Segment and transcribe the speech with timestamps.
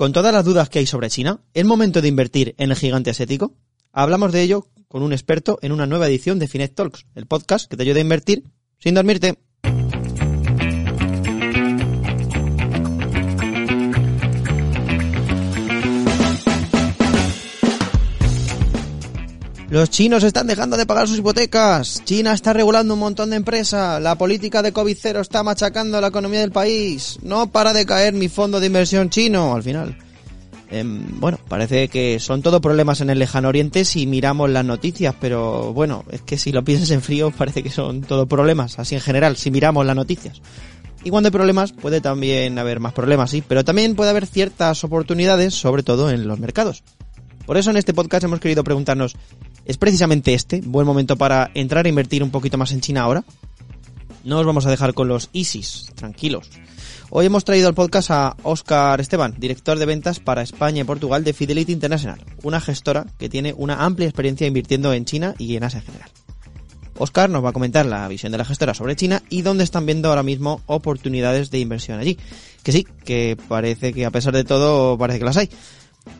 [0.00, 3.10] Con todas las dudas que hay sobre China, ¿es momento de invertir en el gigante
[3.10, 3.52] asiático?
[3.92, 7.68] Hablamos de ello con un experto en una nueva edición de Finet Talks, el podcast
[7.68, 8.44] que te ayuda a invertir
[8.78, 9.36] sin dormirte.
[19.70, 22.02] Los chinos están dejando de pagar sus hipotecas.
[22.04, 24.02] China está regulando un montón de empresas.
[24.02, 27.20] La política de COVID cero está machacando la economía del país.
[27.22, 29.96] No para de caer mi fondo de inversión chino al final.
[30.72, 35.14] Em, bueno, parece que son todo problemas en el lejano oriente si miramos las noticias,
[35.20, 38.96] pero bueno, es que si lo piensas en frío parece que son todo problemas, así
[38.96, 40.42] en general, si miramos las noticias.
[41.04, 44.82] Y cuando hay problemas puede también haber más problemas, sí, pero también puede haber ciertas
[44.82, 46.82] oportunidades, sobre todo en los mercados.
[47.46, 49.16] Por eso en este podcast hemos querido preguntarnos,
[49.70, 53.22] ¿es precisamente este buen momento para entrar a invertir un poquito más en China ahora?
[54.24, 56.50] No os vamos a dejar con los ISIS, tranquilos.
[57.08, 61.22] Hoy hemos traído al podcast a Óscar Esteban, director de ventas para España y Portugal
[61.22, 65.62] de Fidelity International, una gestora que tiene una amplia experiencia invirtiendo en China y en
[65.62, 66.10] Asia en general.
[66.98, 69.86] Óscar nos va a comentar la visión de la gestora sobre China y dónde están
[69.86, 72.18] viendo ahora mismo oportunidades de inversión allí.
[72.64, 75.48] Que sí, que parece que a pesar de todo parece que las hay.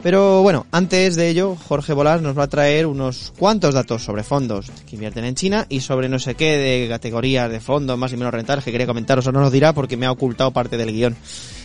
[0.02, 4.22] Pero bueno, antes de ello, Jorge Bolas nos va a traer unos cuantos datos sobre
[4.22, 8.12] fondos que invierten en China y sobre no sé qué de categorías de fondos más
[8.12, 10.78] y menos rentables que quería comentaros o no nos dirá porque me ha ocultado parte
[10.78, 11.16] del guion.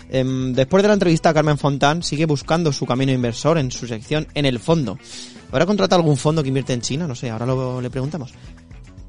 [0.10, 4.28] Em, después de la entrevista Carmen Fontán, sigue buscando su camino inversor en su sección
[4.34, 4.98] En el Fondo.
[5.52, 7.08] ¿Habrá contratado algún fondo que invierte en China?
[7.08, 8.34] No sé, ahora lo, le preguntamos.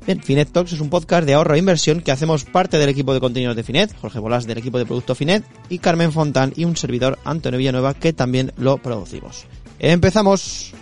[0.07, 3.13] Bien, Finet Talks es un podcast de ahorro e inversión que hacemos parte del equipo
[3.13, 6.65] de contenidos de Finet, Jorge Bolas del equipo de producto Finet y Carmen Fontán y
[6.65, 9.47] un servidor Antonio Villanueva que también lo producimos.
[9.81, 10.73] Empezamos.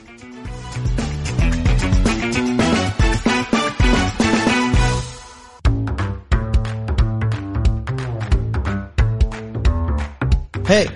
[10.68, 10.90] Hey,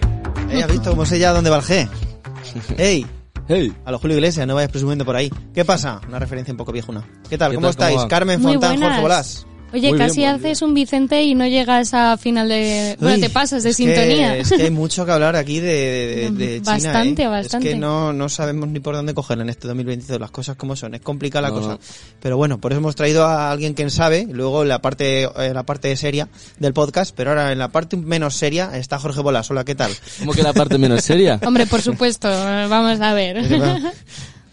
[0.63, 1.89] ¿has visto cómo sé ya dónde va el G?
[2.77, 3.07] Hey,
[3.49, 3.75] Hey.
[3.87, 5.33] a lo Julio Iglesias, no vayas presumiendo por ahí.
[5.55, 6.01] ¿Qué pasa?
[6.07, 7.03] Una referencia un poco viejuna.
[7.29, 7.51] ¿Qué tal?
[7.51, 7.77] ¿Qué ¿Cómo tal?
[7.77, 8.05] ¿Cómo estáis?
[8.11, 8.89] Carmen Muy Fontán, buenas.
[8.89, 9.47] Jorge Bolas.
[9.71, 12.97] Oye, Muy bien, casi muy haces un Vicente y no llegas a final de...
[12.99, 14.37] Bueno, Uy, te pasas de es que- sintonía.
[14.39, 16.73] es que hay mucho que hablar aquí de, de- de China.
[16.73, 17.27] Bastante, ¿eh?
[17.29, 17.69] bastante.
[17.69, 20.75] Es que no, no sabemos ni por dónde cogerla en este 2022, las cosas como
[20.75, 20.95] son.
[20.95, 21.69] Es complicada la No, cosa.
[21.73, 21.79] no.
[22.21, 25.53] Pero bueno, por eso hemos traído a alguien que sabe, luego en la parte, en
[25.55, 29.51] la parte seria del podcast, pero ahora en la parte menos seria está Jorge Bolas.
[29.51, 29.93] Hola, ¿qué tal?
[30.21, 31.39] ¿Cómo que la parte menos seria?
[31.47, 33.45] Hombre, por supuesto, vamos a ver.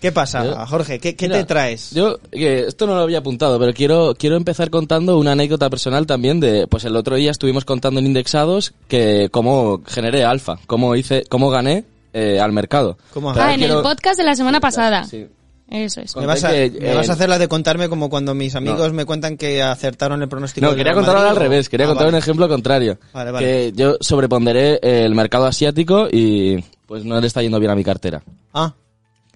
[0.01, 0.99] ¿Qué pasa, Yo- Jorge?
[0.99, 1.91] ¿Qué, qué Mira, te traes?
[1.91, 6.05] Yo, que esto no lo había apuntado, pero quiero, quiero empezar contando una anécdota personal
[6.05, 10.95] también de, pues el otro día estuvimos contando en Indexados que cómo generé alfa, cómo
[10.95, 12.97] hice, cómo gané eh, al mercado.
[13.13, 15.03] ¿Cómo Pero Ah, en quiero- el podcast de la semana pasada.
[15.05, 15.25] Sí.
[15.67, 16.15] Eso es.
[16.15, 18.53] ¿Me vas, a, que, me eh, vas a hacer la de contarme como cuando mis
[18.55, 18.93] amigos No.
[18.93, 22.17] me cuentan que acertaron el pronóstico No, quería contarlo al revés, quería Ah, contar vale.
[22.17, 22.99] un ejemplo contrario.
[23.11, 23.45] Vale, vale.
[23.45, 27.83] Que yo sobreponderé el mercado asiático y pues no le está yendo bien a mi
[27.83, 28.21] cartera.
[28.53, 28.75] Ah,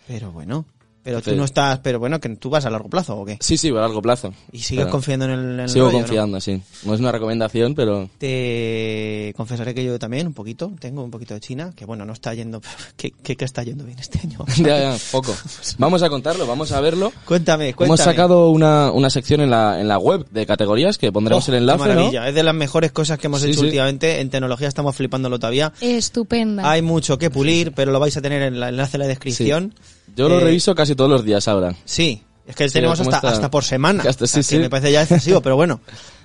[0.09, 0.65] pero bueno.
[1.01, 1.35] Pero tú Sí.
[1.37, 3.37] no estás, pero bueno, que tú vas a largo plazo o qué?
[3.39, 4.33] Sí, sí, a largo plazo.
[4.51, 6.03] Y sigues Pero- confiando en el, en el Sigo rollo, ¿no?
[6.03, 6.61] confiando, sí.
[6.83, 8.09] No es una recomendación, pero...
[8.19, 12.11] Te confesaré que yo también, un poquito, tengo un poquito de China, que bueno, no
[12.11, 12.61] está yendo,
[12.97, 14.39] que, que, que está yendo bien este año.
[14.57, 15.33] ya, ya, poco.
[15.77, 17.13] Vamos a contarlo, vamos a verlo.
[17.25, 17.95] Cuéntame, cuéntame.
[17.95, 21.51] Hemos sacado una, una sección en la, en la web de categorías que pondremos Oh,
[21.51, 21.85] el qué enlace, ¿no?
[21.95, 23.65] maravilla, es de las mejores cosas que hemos Sí, hecho sí.
[23.67, 24.19] últimamente.
[24.19, 25.71] En tecnología estamos flipándolo todavía.
[25.79, 26.69] Estupenda.
[26.69, 29.73] Hay mucho que pulir, pero lo vais a tener en el enlace en la descripción.
[30.15, 31.75] Yo lo Eh, reviso casi todos los días ahora.
[31.85, 33.35] Sí, es que Sí, tenemos ¿cómo hasta, está?
[33.35, 34.01] hasta por semana.
[34.03, 34.57] Que hasta- sí, sí.
[34.59, 35.79] Me parece ya excesivo, pero bueno.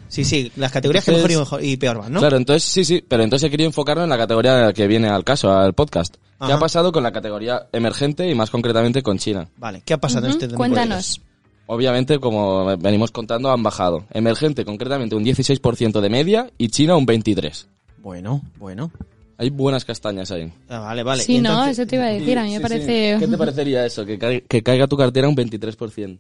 [0.09, 2.21] Sí, sí, las categorías que mejor y, Entonces- mejor y peor van, ¿no?
[2.21, 5.25] Claro, entonces sí, sí, pero entonces he querido enfocarlo en la categoría que viene al
[5.25, 6.15] caso, al podcast.
[6.17, 6.55] ¿Qué Ajá.
[6.55, 9.49] ha pasado con la categoría emergente y más concretamente con China?
[9.57, 10.57] Vale, ¿qué ha pasado en Ujú, este 2022?
[10.59, 11.21] Cuéntanos.
[11.67, 14.05] Obviamente, como venimos contando, han bajado.
[14.13, 17.67] Emergente concretamente un 16% de media y China un 23%.
[17.99, 18.93] Bueno, bueno.
[19.39, 20.53] Hay buenas castañas ahí.
[20.69, 21.23] Ah, vale, vale.
[21.23, 22.39] Sí, no, eso te iba a decir.
[22.39, 23.15] A mí me parece...
[23.15, 23.21] sí.
[23.21, 24.05] ¿Qué te parecería eso?
[24.07, 26.19] Que, caiga- que caiga tu cartera un 23%.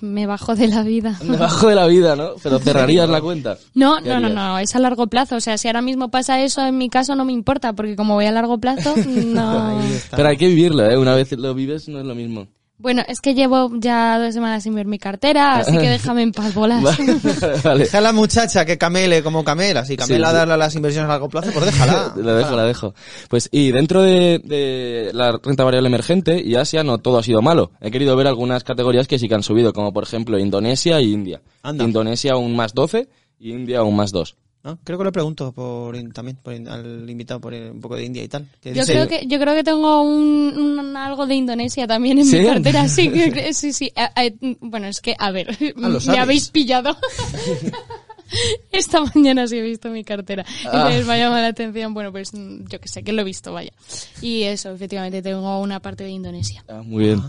[0.00, 1.16] Me bajo de la vida.
[1.22, 2.30] Debajo de la vida, ¿no?
[2.42, 3.58] Pero cerrarías la cuenta.
[3.74, 5.36] No, ¿Qué no, no, no, es a largo plazo.
[5.36, 8.14] O sea, si ahora mismo pasa eso, en mi caso no me importa, porque como
[8.14, 9.80] voy a largo plazo, no.
[10.10, 10.98] Pero hay que vivirlo, ¿eh?
[10.98, 12.48] Una vez lo vives no es lo mismo.
[12.80, 16.32] Bueno, es que llevo ya dos semanas sin ver mi cartera, así que déjame en
[16.32, 16.84] paz, bolas.
[17.64, 17.84] vale.
[17.84, 19.84] Deja a la muchacha que camele como camela.
[19.84, 22.12] Si camela Sí, darle a las inversiones a largo plazo, pues déjala.
[22.16, 22.94] la dejo, la dejo.
[23.28, 27.42] Pues, y dentro de, de la renta variable emergente y Asia no todo ha sido
[27.42, 27.72] malo.
[27.80, 31.12] He querido ver algunas categorías que sí que han subido, como por ejemplo Indonesia y
[31.12, 31.42] India.
[31.62, 31.84] Anda.
[31.84, 33.08] Indonesia un más 12
[33.40, 34.36] y India un más 2.
[34.64, 34.76] ¿No?
[34.82, 38.28] Creo que lo pregunto por también por al invitado por un poco de India y
[38.28, 38.46] tal.
[38.60, 42.18] Que Yo dice- creo que yo creo que tengo un, un- algo de Indonesia también
[42.18, 42.38] en ¿Sí?
[42.40, 43.10] mi cartera, sí,
[43.52, 43.92] sí, sí.
[43.94, 44.08] Eh,
[44.42, 46.96] eh, bueno, es que a ver, Ah, me habéis pillado.
[48.72, 50.44] Esta mañana sí he visto mi cartera.
[50.66, 50.70] Ah.
[50.74, 51.94] Entonces me ha llamado la atención.
[51.94, 53.72] Bueno, pues yo que sé, que lo he visto, vaya.
[54.20, 56.62] Y eso, efectivamente, tengo una parte de Indonesia.
[56.68, 57.22] Ah, muy bien.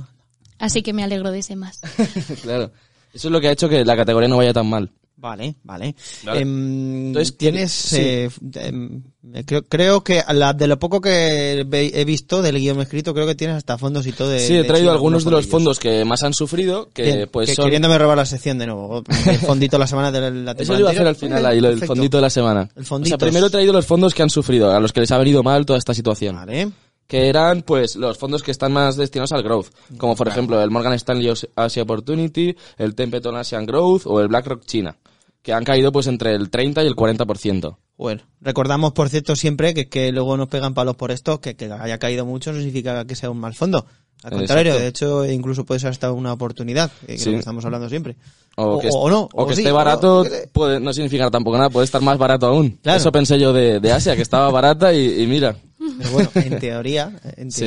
[0.57, 1.79] Así que me alegro de ese más.
[2.41, 2.71] claro.
[3.13, 4.91] Eso es lo que ha hecho que la categoría no vaya tan mal.
[5.21, 5.95] Vale, vale.
[6.23, 6.39] Vale.
[6.41, 7.97] Em, Entonces, tienes, sí.
[7.99, 9.03] eh, em,
[9.45, 13.35] creo, creo que la- de lo poco que he visto del guion escrito, creo que
[13.35, 16.05] tienes hasta fondos y todo de Sí, he de traído algunos de los fondos que
[16.05, 17.65] más han sufrido, que Bien, pues que son...
[17.65, 19.03] queriéndome robar la sección de nuevo.
[19.27, 21.45] El fondito la semana de la, la Eso temporada lo iba a hacer al final
[21.45, 21.85] ahí, perfecto.
[21.87, 22.69] fondito de la semana.
[22.77, 25.11] El O sea, primero he traído los fondos que han sufrido, a los que les
[25.11, 26.35] ha venido mal toda esta situación.
[26.35, 26.71] Vale.
[27.07, 29.65] Que eran, pues, los fondos que están más destinados al growth.
[29.97, 34.63] Como, por ejemplo, el Morgan Stanley Asia Opportunity, el Templeton Asian Growth o el BlackRock
[34.63, 34.95] China.
[35.41, 37.77] Que han caído, pues, entre el 30 y el 40%.
[37.97, 41.71] Bueno, recordamos, por cierto, siempre que, que luego nos pegan palos por esto, que, que
[41.71, 43.85] haya caído mucho no significa que sea un mal fondo.
[44.21, 44.81] Al contrario, Exacto.
[44.83, 47.87] de hecho, incluso puede ser hasta una oportunidad, que, que es lo que estamos hablando
[47.87, 48.17] siempre.
[48.57, 51.69] O, que, o- o no, o que sí, esté barato, puede, no significa tampoco nada,
[51.69, 52.71] puede estar más barato aún.
[52.83, 52.97] Claro.
[52.99, 55.55] Eso pensé yo de, de Asia, que estaba barata y, y mira.
[55.97, 57.61] Pero bueno, en teoría, en Sí.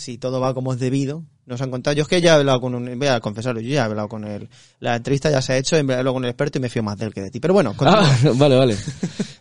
[0.00, 1.94] Si todo va como es debido, nos han contado.
[1.96, 4.08] Yo es que ya he hablado con un, voy a confesarlo, yo ya he hablado
[4.08, 4.48] con él.
[4.80, 6.96] La entrevista ya se ha hecho, he hablado con el experto y me fío más
[6.98, 7.40] de él que de ti.
[7.40, 7.74] Pero bueno.
[7.80, 8.76] Ah, vale, vale.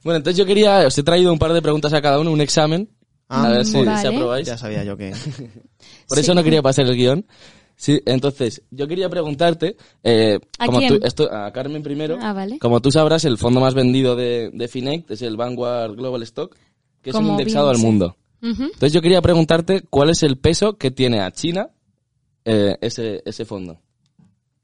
[0.01, 2.39] Bueno, entonces yo quería, os he traído un par de preguntas a cada uno, un
[2.39, 2.89] examen.
[3.27, 3.99] Ah, a ver si, vale.
[4.01, 4.47] si aprobáis.
[4.47, 5.11] ya sabía yo que.
[6.07, 6.21] Por Sí.
[6.21, 7.25] eso no quería pasar el guion.
[7.75, 10.99] Sí, entonces, yo quería preguntarte, eh, ¿A como quién?
[10.99, 12.59] tú, esto, a Carmen primero, Ah, vale.
[12.59, 16.55] como tú sabrás, el fondo más vendido de, de Finect es el Vanguard Global Stock,
[17.01, 17.81] que es un indexado bien, al sí.
[18.41, 21.69] Entonces yo quería preguntarte cuál es el peso que tiene a China
[22.45, 23.79] eh, ese, ese fondo.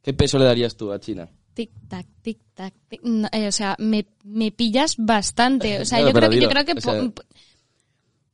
[0.01, 1.27] ¿Qué peso le darías tú a China?
[1.54, 3.01] Tic tac, tic tac, tic.
[3.04, 5.80] No, eh, o sea, me, me pillas bastante.
[5.81, 7.24] O sea, Claro, yo, creo, que- yo creo que o sea- po-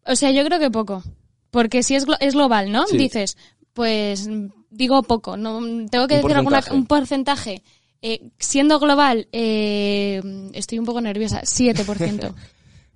[0.05, 1.03] o sea, yo creo que poco.
[1.51, 2.87] Porque si es, glo- es global, ¿no?
[2.87, 2.97] Sí.
[2.97, 3.37] Dices,
[3.73, 4.29] pues
[4.69, 5.37] digo poco.
[5.37, 5.59] No
[5.89, 7.61] tengo que Un decir alguna un porcentaje.
[8.01, 10.21] Eh, siendo global, eh,
[10.53, 11.41] estoy un poco nerviosa.
[11.43, 12.33] 7%.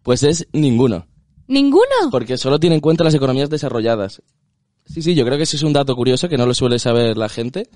[0.03, 1.07] Pues es ninguno,
[1.47, 2.09] ¿Ninguno?
[2.11, 4.21] porque solo tiene en cuenta las economías desarrolladas.
[4.85, 7.17] Sí, sí, yo creo que ese es un dato curioso que no lo suele saber
[7.17, 7.67] la gente.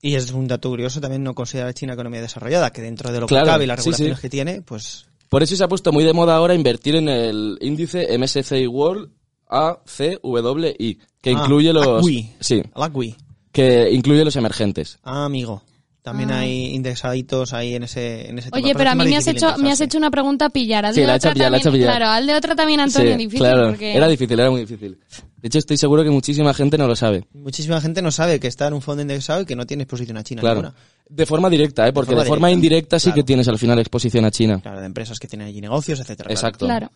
[0.00, 3.20] Y es un dato curioso también no considerar a China economía desarrollada, que dentro de
[3.20, 4.22] lo Claro, que cabe y las regulaciones sí.
[4.22, 5.06] que tiene, pues.
[5.28, 9.10] Por eso se ha puesto muy de moda ahora invertir en el índice MSCI World
[9.48, 12.04] ACWI, que Ah, incluye los
[12.40, 13.16] sí, La CUI.
[13.52, 14.98] que incluye los emergentes.
[15.02, 15.62] Ah, amigo.
[16.02, 16.38] También Ah.
[16.40, 18.64] hay indexaditos ahí en ese, en ese tema.
[18.64, 20.86] Oye, pero a es mí me has hecho, me has hecho una pregunta pillar.
[20.86, 21.96] Al Sí, de la he hecho pillar, la he hecho también- pillar.
[21.98, 23.38] Claro, al de otra también, Antonio, Sí, difícil.
[23.40, 23.94] claro, porque...
[23.96, 24.98] era difícil, era muy difícil.
[25.40, 27.24] De hecho, estoy seguro que muchísima gente no lo sabe.
[27.34, 30.16] Muchísima gente no sabe que está en un fondo indexado y que no tiene exposición
[30.16, 30.62] a China Claro.
[30.62, 30.74] ninguna.
[31.10, 31.92] De forma directa, ¿eh?
[31.92, 34.60] Porque de forma forma, directa, indirecta sí que tienes al final exposición a China.
[34.62, 36.28] Claro, de empresas que tienen allí negocios, etcétera.
[36.28, 36.34] claro.
[36.38, 36.66] Exacto.
[36.66, 36.90] Claro.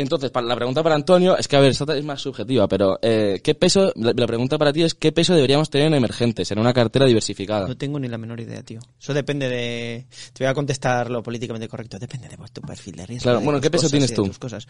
[0.00, 2.98] Entonces, para la pregunta para Antonio, es que a ver, esta es más subjetiva, pero
[3.02, 6.50] eh, ¿qué peso, la, la pregunta para ti es qué peso deberíamos tener en emergentes,
[6.52, 7.66] en una cartera diversificada?
[7.66, 8.78] No tengo ni la menor idea, tío.
[9.00, 10.06] Eso depende de...
[10.32, 11.98] Te voy a contestar lo políticamente correcto.
[11.98, 13.24] Depende de tu perfil de riesgo.
[13.24, 14.24] Claro, de bueno, ¿qué peso tienes tú?
[14.24, 14.68] tus cosas.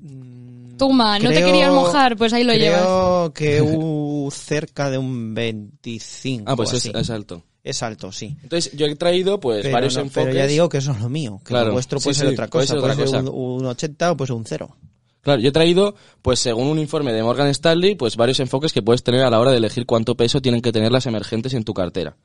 [0.00, 3.30] Mm, Toma, no te creo- querías mojar, pues ahí lo creo llevas.
[3.32, 6.92] que uh, cerca de un 25 Ah, pues o es, así.
[6.94, 7.44] es alto.
[7.62, 8.36] Es alto, sí.
[8.42, 10.24] Entonces, yo he traído pues Pero, varios no- enfoques.
[10.24, 11.38] pero ya digo que eso es lo mío.
[11.44, 12.80] Que Claro, lo vuestro sí, puede ser sí, otra puede cosa.
[12.80, 13.28] Puede ser, un,
[13.60, 14.76] un 80 o puede ser un 0.
[15.20, 18.80] Claro, yo he traído, pues según un informe de Morgan Stanley, pues varios enfoques que
[18.80, 21.62] puedes tener a la hora de elegir cuánto peso tienen que tener las emergentes en
[21.64, 22.16] tu cartera.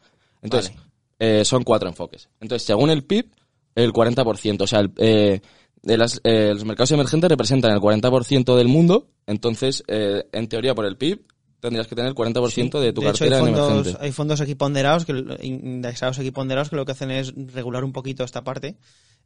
[0.42, 0.74] Entonces,
[1.20, 2.30] eh, son cuatro enfoques.
[2.40, 3.30] Entonces, según el PIB,
[3.76, 4.62] el 40%.
[4.64, 5.42] O sea, el, eh,
[5.81, 9.08] de las- eh, los mercados emergentes representan el 40% del mundo.
[9.28, 11.20] Entonces, eh, en teoría, por el PIB,
[11.66, 14.00] tendrías que tener el 40% de tu de hecho, hay cartera en fondos, emergente.
[14.06, 17.92] hay fondos aquí ponderados, que, indexados aquí ponderados, que lo que hacen es regular un
[17.94, 18.78] poquito esta parte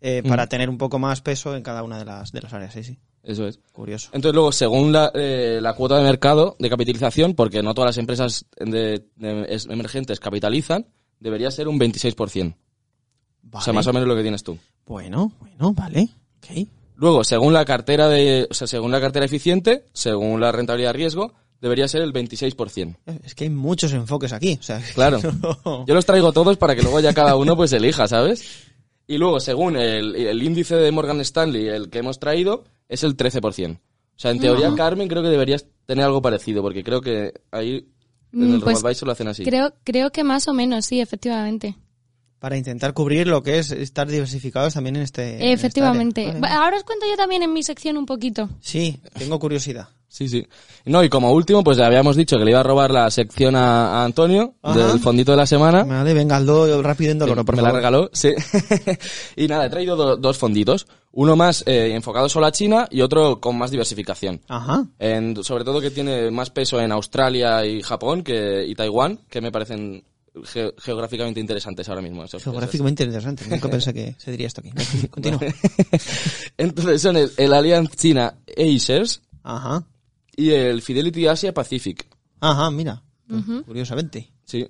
[0.02, 0.50] eh, para Mm.
[0.50, 2.74] tener un poco más peso en cada una de las, de las áreas.
[2.74, 2.98] Sí, sí.
[3.22, 3.60] Eso es.
[3.74, 4.10] Curioso.
[4.14, 7.98] Entonces luego, según la, eh, la cuota de mercado de capitalización, porque no todas las
[7.98, 10.86] empresas de, de es- emergentes capitalizan,
[11.20, 12.56] debería ser un 26%.
[13.42, 13.62] Vale.
[13.62, 14.58] O sea, más o menos lo que tienes tú.
[14.86, 16.08] Bueno, bueno, vale.
[16.96, 20.98] Luego, según la cartera de, o sea, según la cartera eficiente, según la rentabilidad de
[20.98, 22.96] riesgo, debería ser el 26%.
[23.24, 24.58] Es que hay muchos enfoques aquí.
[24.60, 25.20] O sea, Claro.
[25.88, 28.68] Yo los traigo todos para que luego ya cada uno pues elija, ¿sabes?
[29.08, 33.18] Y luego, según el, el índice de Morgan Stanley, el que hemos traído, es el
[33.18, 33.76] 13%.
[33.76, 33.80] O
[34.16, 37.88] sea, en teoría, Carmen, creo que deberías tener algo parecido, porque creo que ahí
[38.34, 39.44] en Mm, el pues, RoboAdvisor lo hacen así.
[39.44, 41.76] Creo, creo que más o menos, sí, efectivamente.
[42.38, 45.24] para intentar cubrir lo que es estar diversificados también en este.
[45.24, 45.54] en esta área.
[45.54, 46.34] efectivamente.
[46.50, 48.50] Ahora os cuento yo también en mi sección un poquito.
[48.62, 49.90] Sí, tengo curiosidad.
[50.12, 50.46] Sí, sí.
[50.86, 53.56] No, y como último, pues le habíamos dicho que le iba a robar la sección
[53.56, 54.88] a, a Antonio Ajá.
[54.88, 55.84] del fondito de la semana.
[55.84, 56.40] Vale, venga,
[56.82, 58.32] rápido en dolor, por me la regaló, sí.
[59.36, 60.88] y nada, he traído do- dos fonditos.
[61.12, 64.42] Uno más eh, enfocado solo a China y otro con más diversificación.
[64.48, 64.86] Ajá.
[64.98, 69.42] En- sobre todo que tiene más peso en Australia y Japón que, y Taiwán, que
[69.42, 70.04] me parecen
[70.44, 72.24] ge- geográficamente interesantes ahora mismo.
[72.24, 73.46] esos- Geográficamente interesante.
[73.48, 75.08] Nunca pensé que se diría esto aquí.
[75.10, 75.40] Continúa.
[75.40, 75.54] esos.
[76.58, 79.84] Entonces son el, el Allianz China Acers Ajá.
[80.40, 82.08] Y el Fidelity Asia Pacific.
[82.40, 83.04] Ajá, mira.
[83.28, 84.32] Pues, Curiosamente.
[84.46, 84.68] Sí.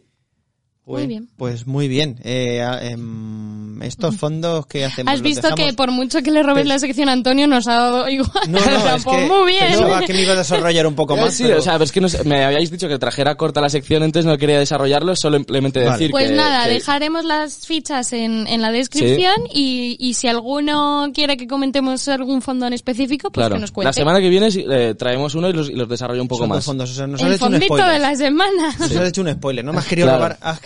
[0.85, 1.29] Pues, Muy bien.
[1.37, 2.19] Pues muy bien.
[2.23, 5.13] Eh, em, estos fondos que hacemos.
[5.13, 8.09] Has visto que por mucho que le robes la sección a Antonio nos ha dado
[8.09, 8.31] igual.
[8.49, 9.65] No, O sea, no, es pues que muy bien.
[9.67, 11.33] pensaba que me iba a desarrollar un poco Eh, más.
[11.35, 13.61] sí, pero- o sea, pero es que no sé, me habíais dicho que trajera corta
[13.61, 15.91] la sección, entonces no quería desarrollarlo, solo simplemente Vale.
[15.91, 16.35] decir Pues que...
[16.35, 21.45] nada, que- dejaremos las fichas en, en la descripción y, y si alguno quiere que
[21.47, 23.89] comentemos algún fondo en específico, pues Claro, que nos cuente.
[23.89, 26.49] la semana que viene eh, traemos uno y los, y los desarrollo un poco son
[26.49, 26.65] más.
[26.65, 26.89] fondos.
[26.89, 27.91] O sea, nos has El hecho un fondito spoiler.
[27.93, 28.75] de la semana.
[28.79, 29.63] Nos has hecho un spoiler.
[29.63, 30.19] No me has querido Claro.
[30.23, 30.37] robar.
[30.41, 30.59] Has,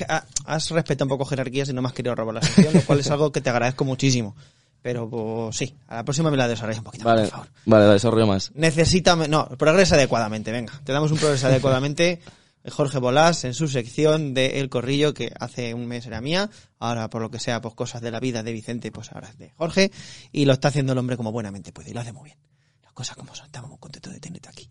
[0.46, 3.00] has- respetado un poco jerarquías y no me has querido robar la sección, lo cual
[3.00, 4.36] es algo que te agradezco muchísimo.
[4.82, 7.48] Pero pues, sí, a la próxima me la desarrollas un poquito más, Vale, por favor.
[7.66, 8.52] vale, la desarrollo más.
[8.54, 10.74] Necesita, no, progresa adecuadamente, venga.
[10.84, 12.20] Te damos un progresa adecuadamente.
[12.70, 17.10] Jorge Bolás en su sección de El Corrillo, que hace un mes era mía, ahora
[17.10, 19.52] por lo que sea, pues cosas de la vida de Vicente, pues ahora es de
[19.58, 19.92] Jorge,
[20.32, 22.38] y lo está haciendo el hombre como buenamente puede, y lo hace muy bien.
[22.82, 24.70] Las cosas como son, estamos muy contentos de tenerte aquí.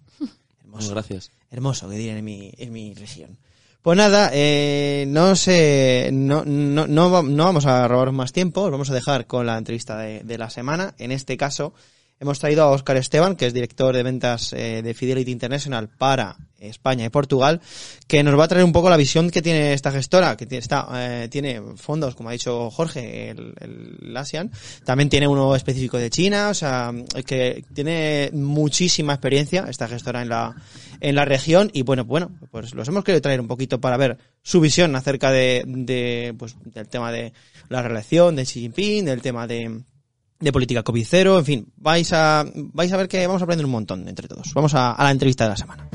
[0.65, 1.31] Muchas gracias.
[1.51, 3.39] Hermoso, que dirían en mi, en mi región.
[3.83, 8.71] Pues nada, eh, no sé, no, no, no, no vamos a robaros más tiempo, os
[8.71, 10.95] vamos a dejar con la entrevista de la semana.
[10.99, 11.75] En este caso,
[12.23, 16.37] hemos traído a Óscar Esteban, que es director de ventas eh, de Fidelity International para
[16.61, 17.61] España y Portugal,
[18.07, 20.61] que nos va a traer un poco la visión que tiene esta gestora, que tiene,
[20.61, 24.53] está, eh, tiene fondos, como ha dicho Jorge, el, el ASEAN,
[24.85, 26.93] también tiene uno específico de China, o sea,
[27.27, 30.55] que tiene muchísima experiencia esta gestora en la,
[31.01, 31.71] en la región.
[31.73, 35.33] Y bueno, bueno, pues los hemos querido traer un poquito para ver su visión acerca
[35.33, 37.33] de, de pues, del tema de
[37.69, 39.83] la relación de Xi Jinping, del tema de,
[40.43, 43.65] de política COVID cero, en fin, vais a, vais a ver que vamos a aprender
[43.65, 44.53] un montón entre todos.
[44.55, 45.89] Vamos a, a la entrevista de la semana.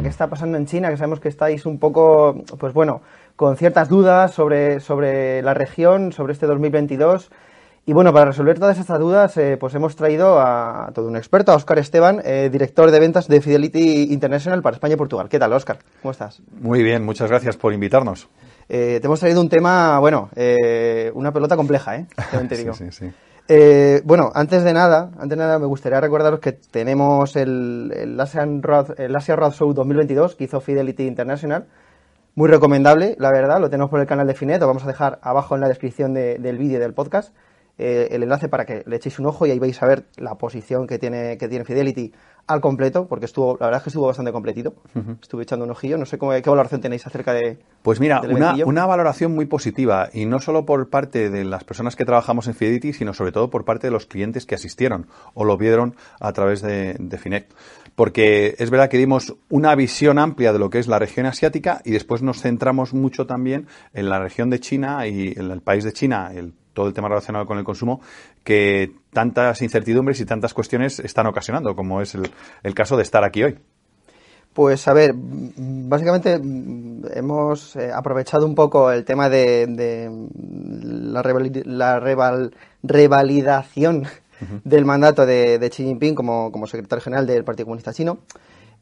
[0.00, 0.90] ¿Qué está pasando en China?
[0.90, 3.02] Que sabemos que estáis un poco, pues bueno,
[3.34, 7.30] con ciertas dudas sobre, sobre la región, sobre este 2022.
[7.88, 11.52] Y bueno, para resolver todas estas dudas, eh, pues hemos traído a todo un experto,
[11.52, 15.28] a Óscar Esteban, eh, director de ventas de Fidelity International para España y Portugal.
[15.28, 15.78] ¿Qué tal, Óscar?
[16.02, 16.42] ¿Cómo estás?
[16.60, 18.28] Muy bien, muchas gracias por invitarnos.
[18.68, 20.30] Eh, te hemos traído un tema, bueno,
[21.14, 22.06] una pelota compleja, ¿eh?
[22.48, 22.74] Te Sí, digo.
[22.74, 23.08] sí, sí.
[24.04, 28.98] Bueno, antes de nada, antes de nada me gustaría recordaros que tenemos el, el, Road,
[28.98, 31.66] el Asia Road Show 2022 que hizo Fidelity International.
[32.34, 35.20] Muy recomendable, la verdad, lo tenemos por el canal de Finet, lo vamos a dejar
[35.22, 37.32] abajo en la descripción de- del vídeo del podcast.
[37.78, 40.36] Eh, el enlace para que le echéis un ojo y ahí vais a ver la
[40.36, 42.12] posición que tiene, que tiene Fidelity
[42.46, 44.74] al completo, porque estuvo, la verdad es que estuvo bastante completito.
[45.20, 47.58] Estuve echando un ojillo, no sé cómo, qué valoración tenéis acerca de.
[47.82, 51.96] Pues mira, una, una valoración muy positiva, y no solo por parte de las personas
[51.96, 55.44] que trabajamos en Fidelity, sino sobre todo por parte de los clientes que asistieron o
[55.44, 57.52] lo vieron a través de, de Finet.
[57.96, 61.80] Porque es verdad que dimos una visión amplia de lo que es la región asiática
[61.84, 65.82] y después nos centramos mucho también en la región de China y en el país
[65.82, 68.00] de China, el, todo el tema relacionado con el consumo,
[68.44, 72.30] que tantas incertidumbres y tantas cuestiones están ocasionando, como es el,
[72.62, 73.58] el caso de estar aquí hoy.
[74.52, 76.40] Pues a ver, básicamente
[77.14, 80.10] hemos eh, aprovechado un poco el tema de, de,
[81.12, 84.06] la, revali- la reval- revalidación
[84.64, 88.18] del mandato de, de Xi Jinping como, como secretario general del Partido Comunista Chino.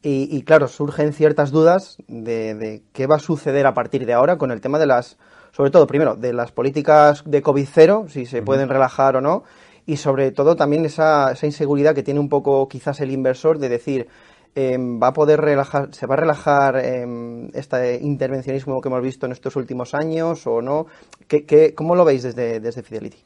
[0.01, 4.13] Y, y, claro, surgen ciertas dudas de, de qué va a suceder a partir de
[4.13, 5.17] ahora con el tema de las,
[5.55, 9.43] sobre todo, primero, de las políticas de COVID cero, si se pueden relajar o no,
[9.85, 13.69] y sobre todo también esa, esa inseguridad que tiene un poco quizás el inversor de
[13.69, 14.07] decir,
[14.55, 19.27] eh, va a poder relajar, se va a relajar eh, este intervencionismo que hemos visto
[19.27, 20.87] en estos últimos años o no.
[21.25, 23.17] ¿Qué, qué, cómo lo veis desde, desde Fidelity?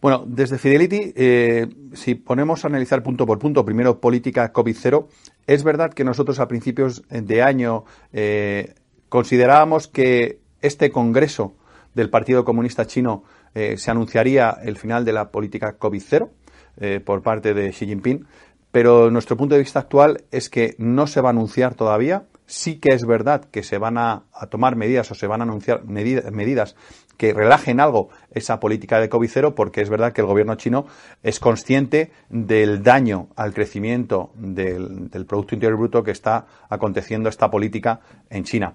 [0.00, 5.08] Bueno, desde Fidelity, eh, si ponemos a analizar punto por punto, primero política COVID-0,
[5.46, 8.74] es verdad que nosotros a principios de año eh,
[9.10, 11.54] considerábamos que este Congreso
[11.96, 13.24] del Partido Comunista Chino
[13.54, 16.28] eh, se anunciaría el final de la política COVID-0
[16.76, 18.26] eh, por parte de Xi Jinping,
[18.70, 22.26] pero nuestro punto de vista actual es que no se va a anunciar todavía.
[22.44, 25.84] Sí que es verdad que se van a, tomar medidas o se van a anunciar
[25.84, 26.76] medida, medidas
[27.16, 30.86] que relajen algo esa política de COVID cero, porque es verdad que el gobierno chino
[31.22, 37.50] es consciente del daño al crecimiento del, del Producto Interior Bruto que está aconteciendo esta
[37.50, 38.74] política en China.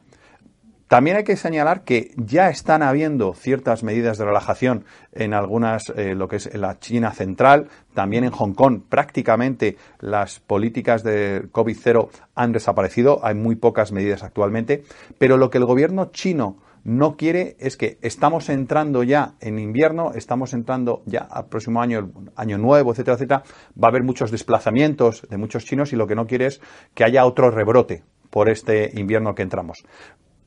[0.92, 4.84] También hay que señalar que ya están habiendo ciertas medidas de relajación
[5.14, 8.82] en algunas, eh, lo que es la China central, también en Hong Kong.
[8.90, 14.84] Prácticamente las políticas de COVID-0 han desaparecido, hay muy pocas medidas actualmente,
[15.18, 20.12] pero lo que el gobierno chino no quiere es que estamos entrando ya en invierno,
[20.14, 23.44] estamos entrando ya al próximo año, año nuevo, etcétera, etcétera,
[23.82, 26.60] va a haber muchos desplazamientos de muchos chinos y lo que no quiere es
[26.94, 29.86] que haya otro rebrote por este invierno que entramos.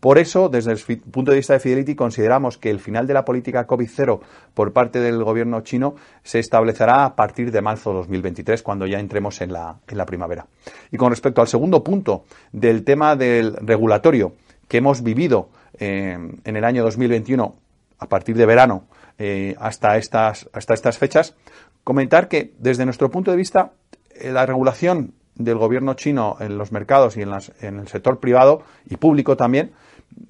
[0.04, 3.24] Por eso, desde el punto de vista de Fidelity, consideramos que el final de la
[3.24, 4.20] política COVID-0
[4.52, 9.00] por parte del gobierno chino se establecerá a partir de marzo de 2023, cuando ya
[9.00, 10.44] entremos en la, en la primavera.
[10.92, 14.34] Y con respecto al segundo punto del tema del regulatorio
[14.68, 17.54] que hemos vivido eh, en el año 2021,
[17.98, 18.84] a partir de verano
[19.16, 21.34] eh, hasta, estas, hasta estas fechas,
[21.82, 23.72] comentar que desde nuestro punto de vista
[24.10, 28.20] eh, la regulación del gobierno chino en los mercados y en, las, en el sector
[28.20, 29.72] privado y público también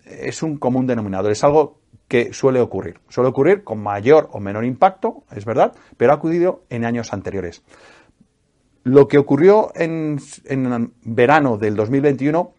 [0.04, 3.00] es un común denominador, es algo que suele ocurrir.
[3.08, 7.62] Suele ocurrir con mayor o menor impacto, es verdad, pero ha acudido en años anteriores.
[8.82, 12.52] Lo que ocurrió en, en verano del 2021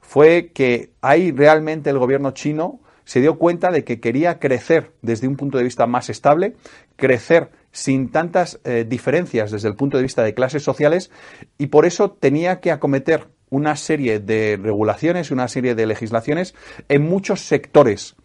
[0.00, 5.26] fue que ahí realmente el gobierno chino se dio cuenta de que quería crecer desde
[5.26, 6.54] un punto de vista más estable,
[6.96, 11.10] crecer sin tantas eh, diferencias desde el punto de vista de clases sociales
[11.58, 16.54] y por eso tenía que acometer una serie de regulaciones, una serie de legislaciones
[16.88, 18.16] en muchos sectores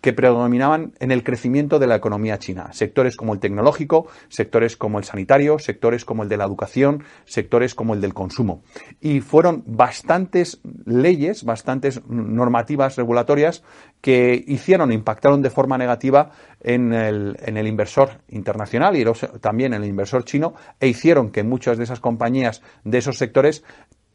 [0.00, 2.72] que predominaban en el crecimiento de la economía china.
[2.72, 7.74] Sectores como el tecnológico, sectores como el sanitario, sectores como el de la educación, sectores
[7.74, 8.62] como el del consumo.
[9.00, 13.64] Y fueron bastantes leyes, bastantes normativas regulatorias
[14.00, 19.04] que hicieron, impactaron de forma negativa en el inversor internacional y
[19.40, 23.64] también en el inversor chino e hicieron que muchas de esas compañías de esos sectores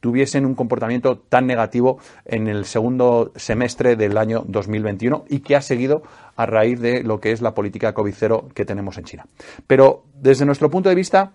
[0.02, 5.62] tuviesen un comportamiento tan negativo en el segundo semestre del año 2021 y que ha
[5.62, 6.04] seguido
[6.36, 9.26] a raíz de lo que es la política COVID-0 que tenemos en China.
[9.68, 11.32] Pero desde nuestro punto de vista,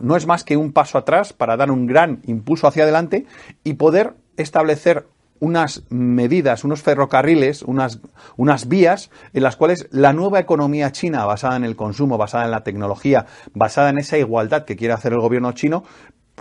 [0.00, 3.26] no es más que un paso atrás para dar un gran impulso hacia adelante
[3.62, 5.06] y poder establecer
[5.38, 7.98] unas medidas, unos ferrocarriles, unas,
[8.36, 12.52] unas vías en las cuales la nueva economía china, basada en el consumo, basada en
[12.52, 15.82] la tecnología, basada en esa igualdad que quiere hacer el gobierno chino,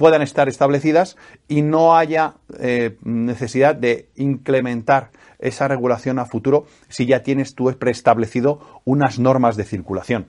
[0.02, 1.16] puedan estar establecidas
[1.48, 7.72] y no haya eh, necesidad de incrementar esa regulación a futuro si ya tienes tú
[7.78, 10.26] preestablecido unas normas de circulación.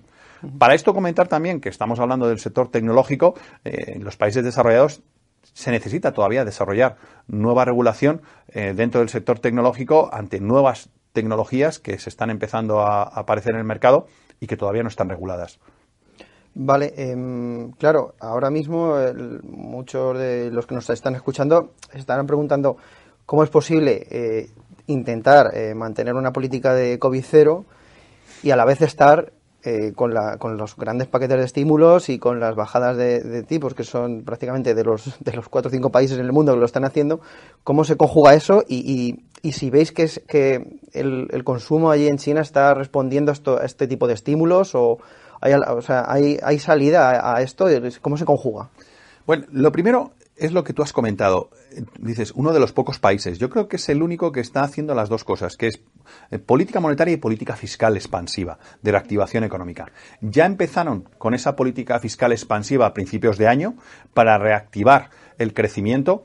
[0.59, 3.33] Para esto comentar también que estamos hablando del sector tecnológico,
[3.65, 5.01] eh, en los países desarrollados
[5.43, 11.99] se necesita todavía desarrollar nueva regulación eh, dentro del sector tecnológico ante nuevas tecnologías que
[11.99, 14.07] se están empezando a aparecer en el mercado
[14.39, 15.61] y que todavía no están reguladas.
[16.55, 18.95] Vale, em, claro, ahora mismo
[19.45, 22.77] muchos de los que nos están escuchando estarán preguntando
[23.25, 24.51] cómo es posible eh,
[24.87, 27.65] intentar eh, mantener una política de COVID cero
[28.43, 29.33] y a la vez estar
[29.65, 33.75] eh, con, la, con los grandes paquetes de estímulos y con las bajadas de, tipos
[33.75, 36.61] que son prácticamente de los de los cuatro o cinco países en el mundo que
[36.61, 37.21] lo están haciendo,
[37.65, 42.09] cómo se conjuga eso y, y, si veis que, es, que el, el, consumo allí
[42.09, 44.99] en China está respondiendo a, esto, a este tipo de estímulos o,
[45.43, 47.67] hay, salida a, esto?
[48.01, 48.71] ¿Cómo se conjuga?
[49.27, 51.51] Bueno, lo primero es lo que tú has comentado.
[51.99, 53.39] Dices, uno de los pocos países.
[53.39, 55.81] Yo creo que es el único que está haciendo las dos cosas, que es
[56.31, 59.93] eh, política monetaria y política fiscal expansiva, de reactivación económica.
[60.21, 63.77] Ya empezaron con esa política fiscal expansiva a principios de año
[64.15, 66.25] para reactivar el crecimiento.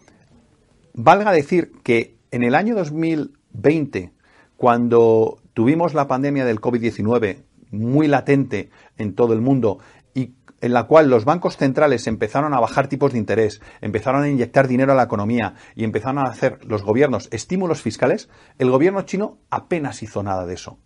[0.94, 4.12] Valga decir que en el año 2020,
[4.56, 9.80] cuando tuvimos la pandemia del COVID-19 muy latente en todo el mundo
[10.14, 14.30] y en la cual los bancos centrales empezaron a bajar tipos de interés, empezaron a
[14.30, 19.04] inyectar dinero a la economía y empezaron a hacer los gobiernos estímulos fiscales, el gobierno
[19.04, 20.80] chino apenas hizo nada de eso.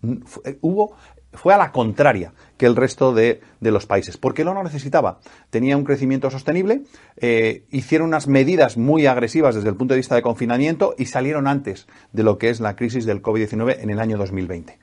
[0.44, 0.96] Eh, hubo
[1.34, 5.20] fue a la contraria que el resto de, los países, porque no necesitaba.
[5.50, 6.84] Tenía un crecimiento sostenible,
[7.18, 11.48] eh, hicieron unas medidas muy agresivas desde el punto de vista de confinamiento y salieron
[11.48, 14.78] antes de lo que es la crisis del COVID-19 en el año 2020.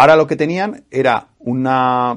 [0.00, 2.16] Ahora lo que tenían era una,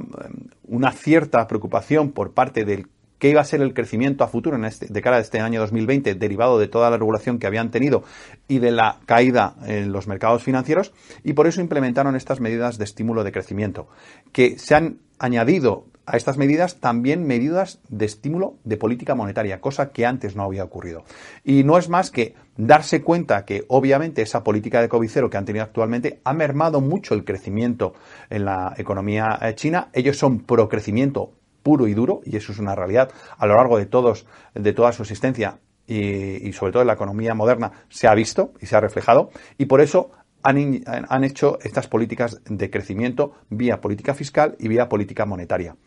[0.66, 2.88] una cierta preocupación por parte del
[3.24, 6.16] qué iba a ser el crecimiento a futuro este, de cara a este año 2020,
[6.16, 8.04] derivado de toda la regulación que habían tenido
[8.50, 10.92] y de la caída en los mercados financieros,
[11.24, 13.88] y por eso implementaron estas medidas de estímulo de crecimiento,
[14.34, 19.94] que se han añadido a estas medidas también medidas de estímulo de política monetaria, cosa
[19.94, 21.06] que antes no había ocurrido.
[21.46, 25.46] Y no es más que darse cuenta que obviamente esa política de COVID que han
[25.46, 27.94] tenido actualmente ha mermado mucho el crecimiento
[28.30, 29.88] en la economía eh, china.
[29.94, 31.32] Ellos son pro crecimiento
[31.64, 34.92] puro y duro, y eso es una realidad a lo largo de todos, de toda
[34.92, 38.80] su existencia y, sobre todo en la economía moderna se ha visto y se ha
[38.80, 40.12] reflejado y por eso
[40.44, 45.78] han, hecho estas políticas de crecimiento vía política fiscal y vía política monetaria.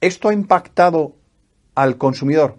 [0.00, 1.16] ¿Esto ha impactado
[1.74, 2.58] al consumidor?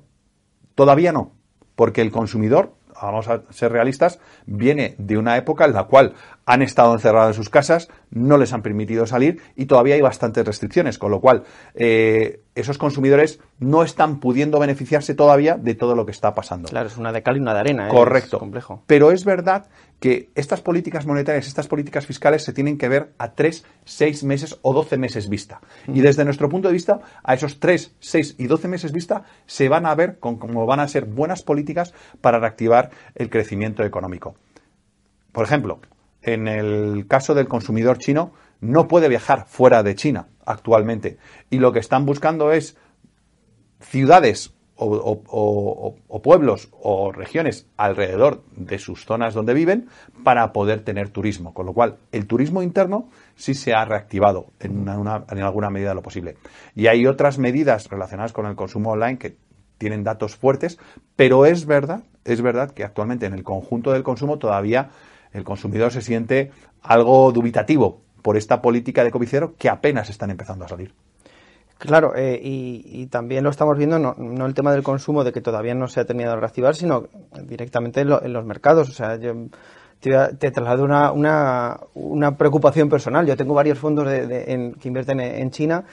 [0.75, 1.31] Todavía no,
[1.75, 6.13] porque el consumidor, vamos a ser realistas, viene de una época en la cual
[6.45, 10.45] han estado encerrados en sus casas, no les han permitido salir y todavía hay bastantes
[10.45, 11.43] restricciones, con lo cual
[11.75, 16.69] eh, esos consumidores no están pudiendo beneficiarse todavía de todo lo que está pasando.
[16.69, 17.87] Claro, es una de cal y una de arena.
[17.87, 17.91] ¿eh?
[17.91, 18.37] Correcto.
[18.37, 18.83] Es complejo.
[18.87, 19.67] Pero es verdad
[19.99, 24.59] que estas políticas monetarias, estas políticas fiscales se tienen que ver a tres, seis meses
[24.61, 25.61] o doce meses vista.
[25.87, 29.69] Y desde nuestro punto de vista, a esos tres, seis y doce meses vista se
[29.69, 34.35] van a ver como van a ser buenas políticas para reactivar el crecimiento económico.
[35.31, 35.79] Por ejemplo,
[36.23, 41.17] en el caso del consumidor chino, no puede viajar fuera de China actualmente.
[41.49, 42.77] Y lo que están buscando es
[43.79, 49.87] ciudades o, pueblos o regiones alrededor de sus zonas donde viven
[50.23, 51.53] para poder tener turismo.
[51.53, 56.37] Con lo cual, el turismo interno sí se ha reactivado en, alguna medida lo posible.
[56.75, 59.37] Y hay otras medidas relacionadas con el consumo online que
[59.77, 60.79] tienen datos fuertes,
[61.15, 64.91] pero es verdad, es verdad que actualmente en el conjunto del consumo todavía
[65.33, 70.65] el consumidor se siente algo dubitativo por esta política de covicero que apenas están empezando
[70.65, 70.93] a salir.
[71.77, 75.75] Claro, eh, y, también lo estamos viendo, no, el tema del consumo, de que todavía
[75.75, 77.09] no se ha terminado de reactivar, sino
[77.43, 78.87] directamente en, los mercados.
[78.89, 79.33] O sea, yo
[79.99, 83.25] te, traslado una, una, una, preocupación personal.
[83.25, 85.83] Yo tengo varios fondos de, que invierten en, China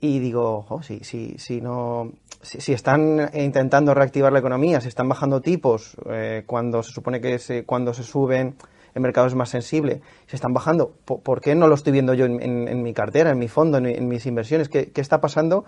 [0.00, 2.10] y digo, si, si, si, no,
[2.42, 7.38] si, están intentando reactivar la economía, si están bajando tipos eh, cuando se supone que
[7.38, 8.56] se, cuando se suben
[8.96, 10.94] el mercado es más sensible, se están bajando.
[11.04, 14.24] ¿Por, qué no lo estoy viendo yo en, mi cartera, en mi fondo, en, mis
[14.24, 14.70] inversiones?
[14.70, 15.66] ¿Qué, está pasando?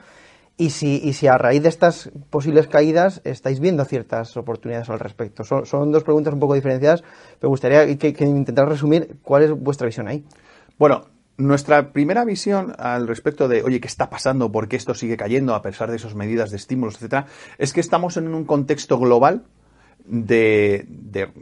[0.56, 5.44] Y si, a raíz de estas posibles caídas estáis viendo ciertas oportunidades al respecto.
[5.44, 7.04] Son, dos preguntas un poco diferenciadas,
[7.42, 10.24] me gustaría que, que intentar resumir cuál es vuestra visión ahí.
[10.78, 11.04] Bueno,
[11.36, 14.50] nuestra primera visión al respecto de, oye, ¿qué está pasando?
[14.50, 17.26] ¿Por qué esto sigue cayendo a pesar de esas medidas de estímulos, etcétera?
[17.58, 19.44] Es que estamos en un contexto global
[20.08, 20.86] de,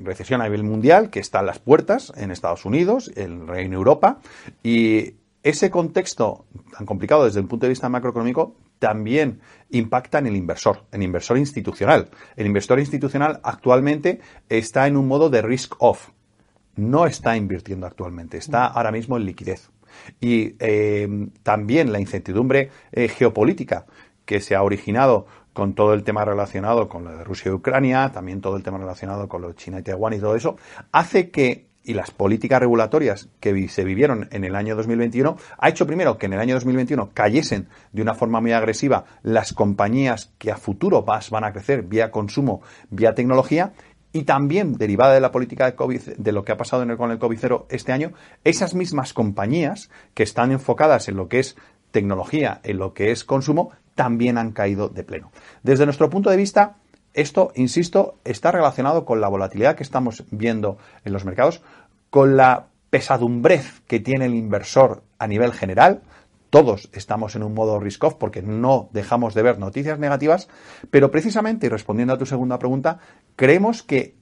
[0.02, 4.20] recesión a nivel mundial que está a las puertas en Estados Unidos, en Reino Europa,
[4.62, 10.36] y ese contexto tan complicado desde el punto de vista macroeconómico también impacta en el
[10.36, 12.10] inversor, en el inversor institucional.
[12.36, 16.08] El inversor institucional actualmente está en un modo de risk off.
[16.74, 19.70] No está invirtiendo actualmente, está ahora mismo en liquidez.
[20.20, 23.86] Y eh, también la incertidumbre eh, geopolítica
[24.26, 25.26] que se ha originado
[25.56, 28.76] con todo el tema relacionado con lo de Rusia y Ucrania, también todo el tema
[28.76, 30.58] relacionado con lo de China y Taiwán y todo eso,
[30.92, 35.86] hace que y las políticas regulatorias que se vivieron en el año 2021 ha hecho
[35.86, 40.50] primero que en el año 2021 cayesen de una forma muy agresiva las compañías que
[40.50, 43.72] a futuro van a crecer vía consumo, vía tecnología
[44.12, 47.18] y también derivada de la política de COVID, de lo que ha pasado con el
[47.18, 48.12] COVID-0 este año,
[48.44, 51.56] esas mismas compañías que están enfocadas en lo que es
[51.92, 55.32] tecnología, en lo que es consumo, también han caído de pleno.
[55.64, 56.76] Desde nuestro punto de vista,
[57.14, 61.62] esto, insisto, está relacionado con la volatilidad que estamos viendo en los mercados,
[62.10, 66.02] con la pesadumbrez que tiene el inversor a nivel general.
[66.50, 70.48] Todos estamos en un modo risk-off porque no dejamos de ver noticias negativas,
[70.90, 72.98] pero precisamente, y respondiendo a tu segunda pregunta,
[73.34, 74.14] creemos que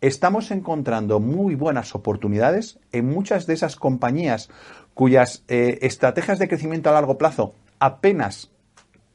[0.00, 4.48] estamos encontrando muy buenas oportunidades en muchas de esas compañías
[4.94, 8.50] cuyas eh, estrategias de crecimiento a largo plazo apenas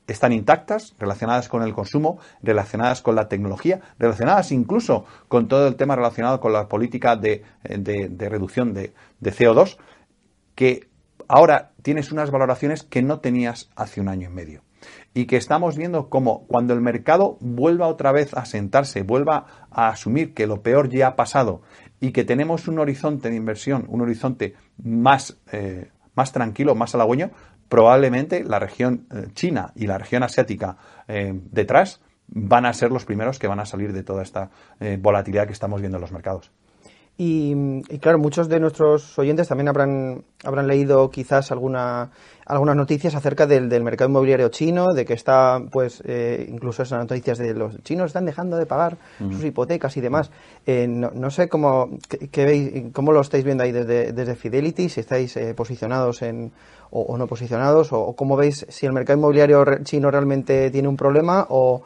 [0.07, 5.75] están intactas, relacionadas con el consumo, relacionadas con la tecnología, relacionadas incluso con todo el
[5.75, 9.77] tema relacionado con la política de, reducción de, CO2,
[10.53, 10.87] que
[11.27, 14.61] ahora tienes unas valoraciones que no tenías hace un año y medio.
[15.15, 19.87] Y que estamos viendo como cuando el mercado vuelva otra vez a sentarse, vuelva a
[19.87, 21.61] asumir que lo peor ya ha pasado
[21.99, 27.31] y que tenemos un horizonte de inversión, un horizonte más, eh, más tranquilo, más halagüeño,
[27.75, 30.77] probablemente la región eh, china y la región asiática
[31.09, 34.97] eh, detrás van a ser los primeros que van a salir de toda esta eh,
[34.97, 36.53] volatilidad que estamos viendo en los mercados.
[37.17, 42.11] Y, claro, muchos de nuestros oyentes también habrán, habrán leído quizás alguna,
[42.45, 46.03] algunas noticias acerca del, mercado inmobiliario chino, de que está, pues,
[46.49, 50.29] incluso esas noticias de los chinos están dejando de pagar sus hipotecas y demás.
[50.67, 51.89] no, sé cómo,
[52.35, 56.51] veis, cómo lo estáis viendo ahí desde, desde Fidelity, si estáis posicionados en,
[56.91, 57.91] o, no posicionados?
[57.91, 61.83] O, cómo veis si el mercado inmobiliario chino realmente tiene un problema o,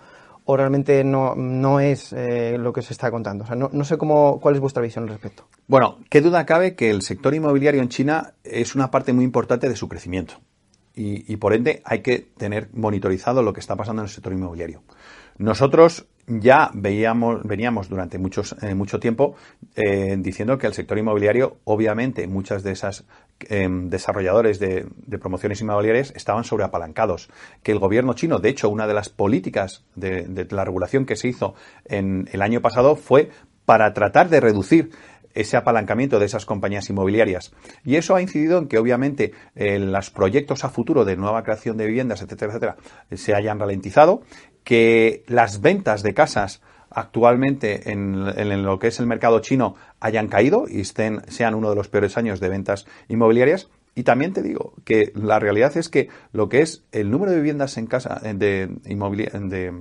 [0.57, 3.43] realmente no, no es eh, lo que se está contando?
[3.43, 5.47] O sea, no, no, sé cómo, cuál es vuestra visión al respecto.
[5.67, 9.69] Bueno, qué duda cabe que el sector inmobiliario en China es una parte muy importante
[9.69, 10.35] de su crecimiento.
[10.95, 14.33] Y, y por ende hay que tener monitorizado lo que está pasando en el sector
[14.33, 14.81] inmobiliario.
[15.37, 19.35] Nosotros ya veíamos, veníamos durante muchos, eh, mucho tiempo
[19.75, 23.05] eh, diciendo que el sector inmobiliario, obviamente, muchas de esas
[23.47, 24.87] em, desarrolladores de,
[25.19, 27.29] promociones inmobiliarias estaban sobreapalancados.
[27.63, 31.27] Que el gobierno chino, de hecho, una de las políticas de, la regulación que se
[31.27, 33.29] hizo en el año pasado fue
[33.65, 34.91] para tratar de reducir
[35.33, 37.53] ese apalancamiento de esas compañías inmobiliarias.
[37.85, 41.85] Y eso ha incidido en que, obviamente, los proyectos a futuro de nueva creación de
[41.85, 42.77] viviendas, etcétera, etcétera,
[43.13, 44.23] se hayan ralentizado,
[44.63, 50.65] que las ventas de casas actualmente en, lo que es el mercado chino hayan caído
[50.67, 53.69] y estén, sean uno de los peores años de ventas inmobiliarias.
[53.95, 57.37] Y también te digo que la realidad es que lo que es el número de
[57.37, 59.73] viviendas en casa, de, de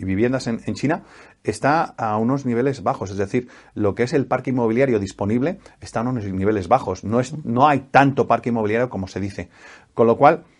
[0.00, 1.04] viviendas en, China,
[1.44, 3.10] está a unos niveles bajos.
[3.10, 7.04] Es decir, lo que es el parque inmobiliario disponible está a unos niveles bajos.
[7.04, 9.48] No, es, no hay tanto parque inmobiliario como se dice.
[9.94, 10.51] Con lo cual, eh,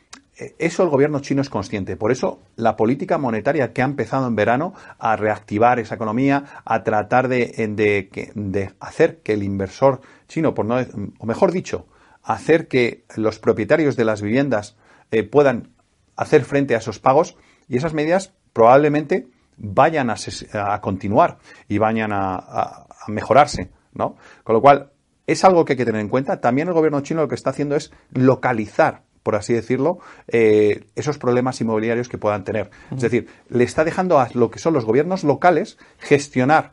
[0.59, 1.97] eso el gobierno chino es consciente.
[1.97, 6.83] Por eso la política monetaria que ha empezado en verano a reactivar esa economía, a
[6.83, 10.77] tratar de, hacer que el inversor chino, por no,
[11.19, 11.87] o mejor dicho,
[12.23, 14.77] hacer que los propietarios de las viviendas
[15.11, 15.71] eh, puedan
[16.17, 17.37] hacer frente a esos pagos
[17.69, 24.17] y esas medidas probablemente vayan a, continuar y vayan a, a, mejorarse, ¿no?
[24.45, 24.93] Con lo cual,
[25.27, 26.41] es algo que hay que tener en cuenta.
[26.41, 31.19] También el gobierno chino lo que está haciendo es localizar por así decirlo, eh, esos
[31.19, 32.71] problemas inmobiliarios que puedan tener.
[32.95, 36.73] Es decir, le está dejando a lo que son los gobiernos locales gestionar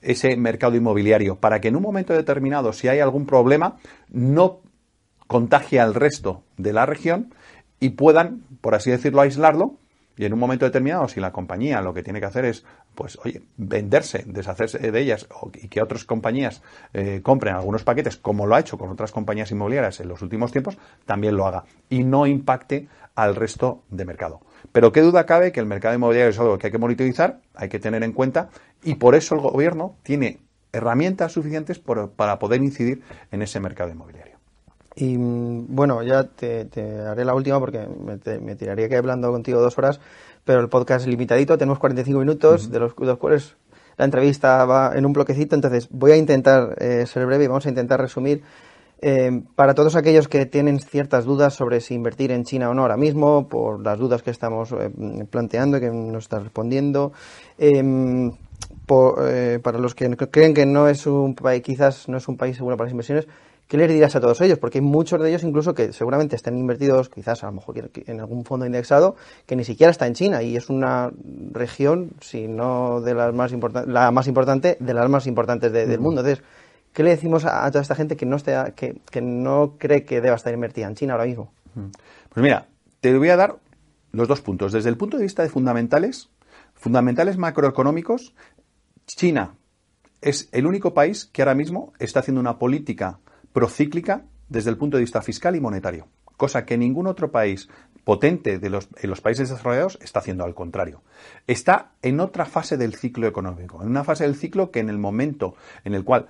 [0.00, 3.76] ese mercado inmobiliario para que en un momento determinado, si hay algún problema,
[4.08, 4.60] no
[5.26, 7.34] contagie al resto de la región
[7.78, 9.78] y puedan, por así decirlo, aislarlo
[10.16, 13.18] y en un momento determinado, si la compañía lo que tiene que hacer es, pues,
[13.24, 18.54] oye, venderse, deshacerse de ellas y que otras compañías eh, compren algunos paquetes, como lo
[18.54, 22.26] ha hecho con otras compañías inmobiliarias en los últimos tiempos, también lo haga y no
[22.26, 24.40] impacte al resto de mercado.
[24.72, 27.68] Pero qué duda cabe que el mercado inmobiliario es algo que hay que monitorizar, hay
[27.68, 28.50] que tener en cuenta
[28.82, 30.40] y por eso el gobierno tiene
[30.72, 34.31] herramientas suficientes para poder incidir en ese mercado inmobiliario.
[34.94, 36.68] Y mm, bueno, ya te,
[37.06, 37.86] haré la última porque
[38.40, 40.00] me, tiraría que hablando contigo dos horas,
[40.44, 43.56] pero el podcast es limitadito, tenemos 45 minutos, de los, cuales
[43.96, 47.66] la entrevista va en un bloquecito, entonces voy a intentar eh, ser breve y vamos
[47.66, 48.42] a intentar resumir.
[49.04, 52.82] Eh, para todos aquellos que tienen ciertas dudas sobre si invertir en China o no
[52.82, 54.90] ahora mismo, por las dudas que estamos eh,
[55.28, 57.12] planteando y que nos está respondiendo,
[58.86, 62.76] para los que creen que no es un país, quizás no es un país seguro
[62.76, 63.26] para las inversiones,
[63.72, 64.58] ¿qué les dirás a todos ellos?
[64.58, 68.20] Porque hay muchos de ellos incluso que seguramente estén invertidos, quizás a lo mejor en
[68.20, 71.10] algún fondo indexado, que ni siquiera está en China y es una
[71.52, 76.00] región, si no de las más importantes, la más importante, de las más importantes del
[76.00, 76.20] mundo.
[76.20, 76.44] Entonces,
[76.92, 80.20] ¿qué le decimos a, toda esta gente que no, esté, que, que no cree que
[80.20, 81.50] deba estar invertida en China ahora mismo?
[82.28, 82.66] Pues mira,
[83.00, 83.56] te voy a dar
[84.10, 84.72] los dos puntos.
[84.72, 86.28] Desde el punto de vista de fundamentales,
[86.74, 88.34] fundamentales macroeconómicos,
[89.06, 89.54] China
[90.20, 93.18] es el único país que ahora mismo está haciendo una política
[93.52, 97.68] procíclica desde el punto de vista fiscal y monetario, cosa que ningún otro país
[98.04, 101.02] potente de los, en los países desarrollados está haciendo al contrario.
[101.46, 104.98] Está en otra fase del ciclo económico, en una fase del ciclo que en el
[104.98, 106.26] momento en el cual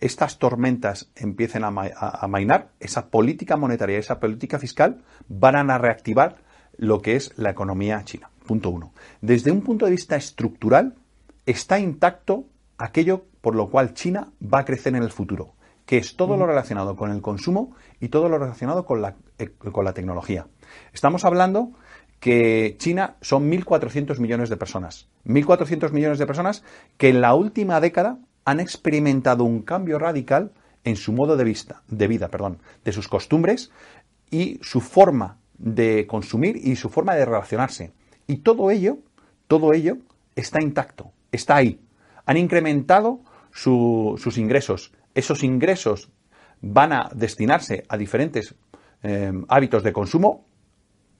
[0.00, 6.36] estas tormentas empiecen a, a, mainar, esa política monetaria, esa política fiscal van a reactivar
[6.76, 8.28] lo que es la economía china.
[8.44, 8.92] Punto uno.
[9.22, 10.96] Desde un punto de vista estructural,
[11.46, 12.44] está intacto
[12.76, 15.53] aquello por lo cual China va a crecer en el futuro
[15.86, 19.50] que es todo lo relacionado con el consumo y todo lo relacionado con la, eh,
[19.50, 20.46] con la tecnología.
[20.92, 21.72] Estamos hablando
[22.20, 25.08] que China son 1.400 millones de personas.
[25.26, 26.62] 1.400 millones de personas
[26.96, 30.52] que en la última década han experimentado un cambio radical
[30.84, 33.70] en su modo de, vista, de vida, perdón, de sus costumbres
[34.30, 37.92] y su forma de consumir y su forma de relacionarse.
[38.26, 38.98] Y todo ello,
[39.46, 39.98] todo ello
[40.36, 41.80] está intacto, está ahí.
[42.26, 43.20] Han incrementado
[43.50, 46.10] sus ingresos, esos ingresos
[46.60, 48.54] van a destinarse a diferentes
[49.02, 50.46] eh, hábitos de consumo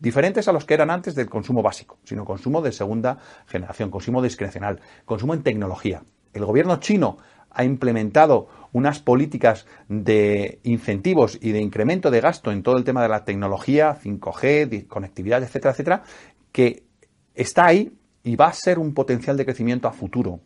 [0.00, 4.20] diferentes a los que eran antes del consumo básico, sino consumo de segunda generación, consumo
[4.22, 6.02] discrecional, consumo en tecnología.
[6.32, 7.16] El gobierno chino
[7.50, 13.02] ha implementado unas políticas de incentivos y de incremento de gasto en todo el tema
[13.02, 16.02] de la tecnología, 5G, conectividad, etcétera, etcétera,
[16.52, 16.82] que
[17.34, 20.40] está ahí y va a ser un potencial de crecimiento a futuro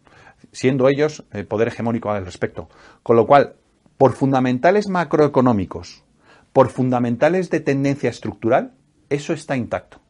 [0.52, 2.68] siendo ellos el poder hegemónico al respecto.
[3.02, 3.54] Con lo cual,
[3.96, 6.04] por fundamentales macroeconómicos,
[6.52, 8.72] por fundamentales de tendencia estructural,
[9.10, 10.00] eso está intacto.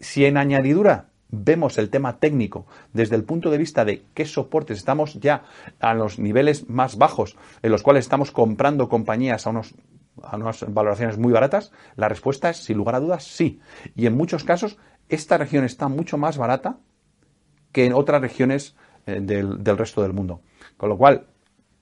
[0.00, 4.78] Si en añadidura vemos el tema técnico desde el punto de vista de qué soportes
[4.78, 5.44] estamos ya
[5.78, 9.74] a los niveles más bajos en los cuales estamos comprando compañías a unos
[10.22, 13.60] a unas valoraciones muy baratas, la respuesta es, sin lugar a dudas, sí.
[13.94, 14.76] Y en muchos casos,
[15.08, 16.78] esta región está mucho más barata
[17.72, 18.74] que en otras regiones
[19.08, 20.42] eh, del, resto del mundo.
[20.76, 21.28] Con lo cual,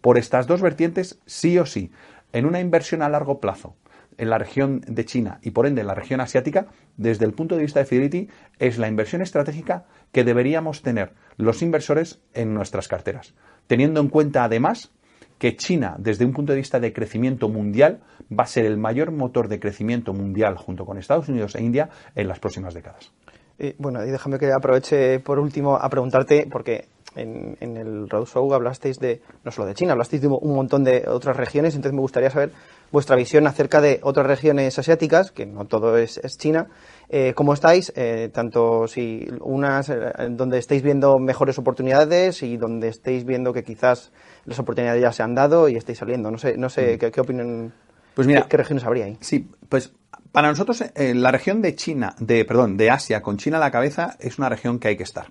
[0.01, 1.91] por estas dos vertientes, sí o sí,
[2.33, 3.75] en una inversión a largo plazo
[4.17, 7.57] en la región de China y por ende en la región asiática, desde el punto
[7.57, 8.29] de vista de Fidelity,
[8.61, 13.35] es la inversión estratégica que deberíamos tener los inversores en nuestras carteras.
[13.67, 14.93] Teniendo en cuenta además
[15.39, 19.11] que China, desde un punto de vista de crecimiento mundial, va a ser el mayor
[19.11, 23.13] motor de crecimiento mundial junto con Estados Unidos e India en las próximas décadas.
[23.59, 28.53] Eh, bueno, y déjame que aproveche por último a preguntarte, porque en, en el Roadshow
[28.55, 32.01] hablasteis de, no solo de China, hablasteis de un montón de otras regiones, entonces me
[32.01, 32.53] gustaría saber
[32.93, 36.69] vuestra visión acerca de otras regiones asiáticas, que no todo es, es China.
[37.09, 37.93] Eh, ¿Cómo estáis?
[37.97, 39.97] Eh, tanto si unas eh,
[40.31, 44.13] donde estáis viendo mejores oportunidades y donde estéis viendo que quizás
[44.45, 46.31] las oportunidades ya se han dado y estáis saliendo.
[46.31, 47.73] No sé, no sé ¿qué, qué opinión,
[48.15, 49.17] Pues mira, qué, qué regiones habría ahí?
[49.21, 49.93] Sí, pues
[50.33, 53.71] para nosotros eh, la región de China, de perdón, de Asia con China a la
[53.71, 55.29] cabeza es una región que hay que estar.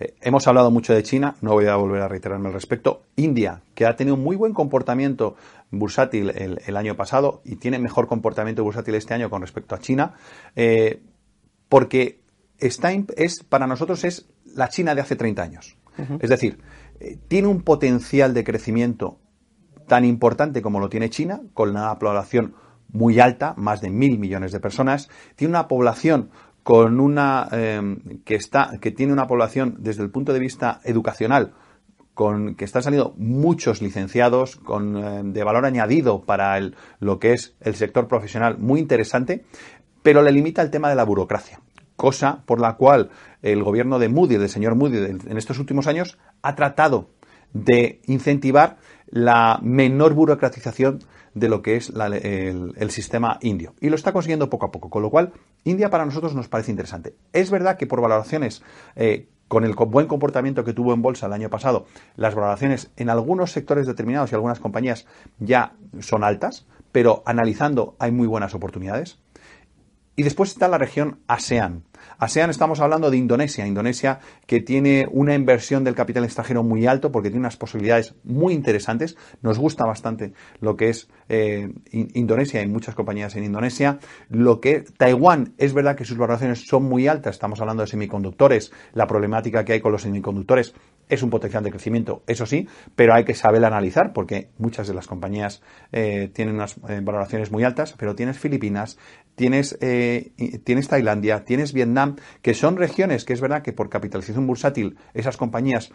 [0.00, 3.02] Eh, hemos hablado mucho de China, no voy a volver a reiterarme al respecto.
[3.16, 5.36] India, que ha tenido muy buen comportamiento
[5.70, 9.78] bursátil el, el año pasado y tiene mejor comportamiento bursátil este año con respecto a
[9.78, 10.14] China,
[10.56, 11.00] eh,
[11.68, 12.20] porque
[12.58, 15.76] está, es, para nosotros es la China de hace 30 años.
[16.18, 16.58] Es decir,
[16.98, 19.18] eh, tiene un potencial de crecimiento
[19.86, 22.54] tan importante como lo tiene China, con una población
[22.88, 26.30] muy alta, más de mil millones de personas, tiene una población
[26.64, 31.52] con una eh, que está que tiene una población desde el punto de vista educacional
[32.14, 37.32] con que están saliendo muchos licenciados con eh, de valor añadido para el- lo que
[37.34, 39.44] es el sector profesional muy interesante,
[40.02, 41.60] pero le limita el tema de la burocracia,
[41.96, 43.10] cosa por la cual
[43.42, 47.10] el gobierno de Moody, del señor Moody, en estos últimos años ha tratado
[47.52, 51.00] de incentivar la menor burocratización
[51.34, 53.74] de lo que es el, sistema indio.
[53.80, 55.32] Y lo está consiguiendo poco a poco, con lo cual
[55.64, 57.14] India para nosotros nos parece interesante.
[57.32, 58.62] Es verdad que por valoraciones,
[58.94, 63.10] eh, con el buen comportamiento que tuvo en bolsa el año pasado, las valoraciones en
[63.10, 65.06] algunos sectores determinados y algunas compañías
[65.38, 69.18] ya son altas, pero analizando hay muy buenas oportunidades.
[70.16, 71.82] Y después está la región ASEAN.
[72.24, 73.66] ASEAN estamos hablando de Indonesia.
[73.66, 78.54] Indonesia que tiene una inversión del capital extranjero muy alto porque tiene unas posibilidades muy
[78.54, 79.16] interesantes.
[79.42, 83.98] Nos gusta bastante lo que es eh, In- Indonesia y muchas compañías en Indonesia.
[84.30, 87.34] Lo que Taiwán es verdad que sus valoraciones son muy altas.
[87.36, 88.72] Estamos hablando de semiconductores.
[88.94, 90.74] La problemática que hay con los semiconductores
[91.06, 94.94] es un potencial de crecimiento, eso sí, pero hay que saber analizar porque muchas de
[94.94, 95.60] las compañías
[95.92, 98.96] eh, tienen unas eh, valoraciones muy altas, pero tienes Filipinas,
[99.34, 100.32] tienes, eh,
[100.64, 105.36] tienes Tailandia, tienes Vietnam, que son regiones que es verdad que por capitalización bursátil esas
[105.36, 105.90] compañías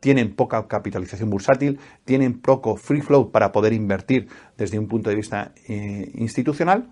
[0.00, 5.16] tienen poca capitalización bursátil, tienen poco free flow para poder invertir desde un punto de
[5.16, 6.90] vista eh, institucional,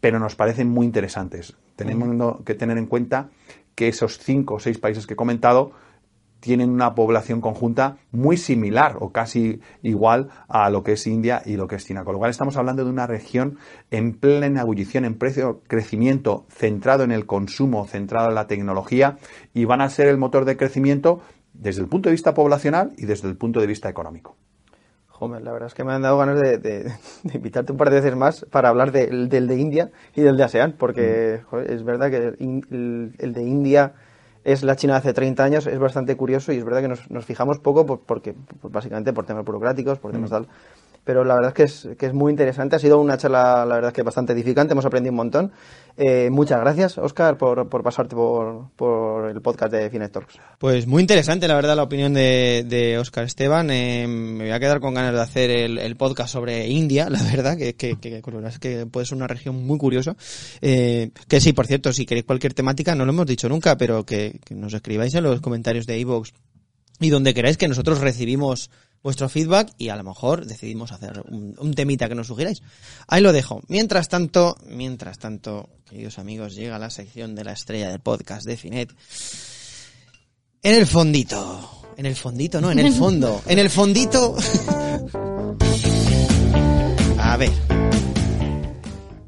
[0.00, 1.56] pero nos parecen muy interesantes.
[1.76, 3.30] Tenemos que tener en cuenta
[3.74, 5.72] que esos cinco o seis países que he comentado
[6.40, 11.56] tienen una población conjunta muy similar o casi igual a lo que es India y
[11.56, 12.04] lo que es China.
[12.04, 13.58] Con lo cual estamos hablando de una región
[13.90, 19.16] en plena ebullición, en precio crecimiento, centrado en el consumo, centrado en la tecnología
[19.54, 21.20] y van a ser el motor de crecimiento
[21.54, 24.36] desde el punto de vista poblacional y desde el punto de vista económico.
[25.08, 26.84] Joder, la verdad es que me han dado ganas de, de-
[27.22, 30.36] de invitarte un par de veces más para hablar del, del de India y del
[30.36, 33.94] de ASEAN, porque joder, es verdad que el de India
[34.46, 37.10] es la China de hace 30 años, es bastante curioso y es verdad que nos,
[37.10, 40.46] nos fijamos poco por- porque, básicamente por temas burocráticos, por temas tal.
[41.06, 43.76] Pero la verdad es que, es que es muy interesante, ha sido una charla, la
[43.76, 45.52] verdad es que bastante edificante, hemos aprendido un montón.
[45.96, 50.34] Eh, muchas gracias, Oscar, por, por pasarte por, por el podcast de Finet Talks.
[50.58, 53.70] Pues muy interesante, la verdad, la opinión de, de Oscar Esteban.
[53.70, 57.22] Eh, me voy a quedar con ganas de hacer el, el podcast sobre India, la
[57.22, 58.20] verdad, que, que, que,
[58.60, 60.16] que puede ser una región muy curiosa.
[60.60, 64.04] Eh, que sí, por cierto, si queréis cualquier temática, no lo hemos dicho nunca, pero
[64.04, 66.32] que, que nos escribáis en los comentarios de iVoox
[66.98, 68.70] y donde queráis que nosotros recibimos
[69.06, 72.60] vuestro feedback y a lo mejor decidimos hacer un, un temita que nos sugiráis.
[73.06, 73.62] Ahí lo dejo.
[73.68, 78.56] Mientras tanto, mientras tanto, queridos amigos, llega la sección de la estrella del podcast de
[78.56, 78.92] Finet.
[80.60, 81.70] En el fondito.
[81.96, 83.40] En el fondito, no, en el fondo.
[83.46, 84.34] En el fondito.
[87.18, 87.52] A ver.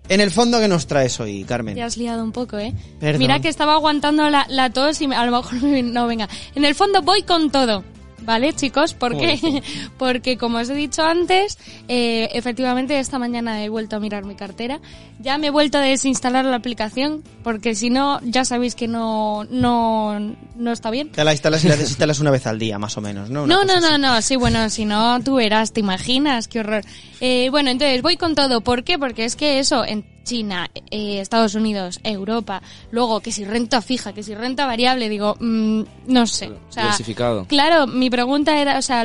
[0.08, 1.76] En el fondo que nos traes hoy, Carmen.
[1.76, 2.74] Te has liado un poco, ¿eh?
[2.98, 3.18] Perdón.
[3.20, 6.28] Mira que estaba aguantando la, la tos y me- a lo mejor no venga.
[6.56, 7.84] En el fondo voy con todo.
[8.28, 8.92] ¿Vale, chicos?
[8.92, 9.62] ¿Por ¿Cómo qué?
[9.96, 11.56] Porque, como os he dicho antes,
[11.88, 14.82] eh, efectivamente esta mañana he vuelto a mirar mi cartera.
[15.18, 19.44] Ya me he vuelto a desinstalar la aplicación, porque si no, ya sabéis que no,
[19.44, 20.20] no,
[20.56, 21.10] no está bien.
[21.10, 23.44] Te la instalas y la desinstalas una vez al día, más o menos, ¿no?
[23.44, 26.84] Una No, no, no, no, sí, bueno, si no, tú verás, te imaginas, qué horror.
[27.22, 28.98] Eh, bueno, entonces voy con todo, ¿por qué?
[28.98, 32.60] Porque es que eso, en China, eh, Estados Unidos, Europa,
[32.90, 36.48] luego que si renta fija, que si renta variable, digo, mm, no sé.
[36.48, 37.46] O sea, Diversificado.
[37.46, 39.04] Claro, mi pregunta era, o sea,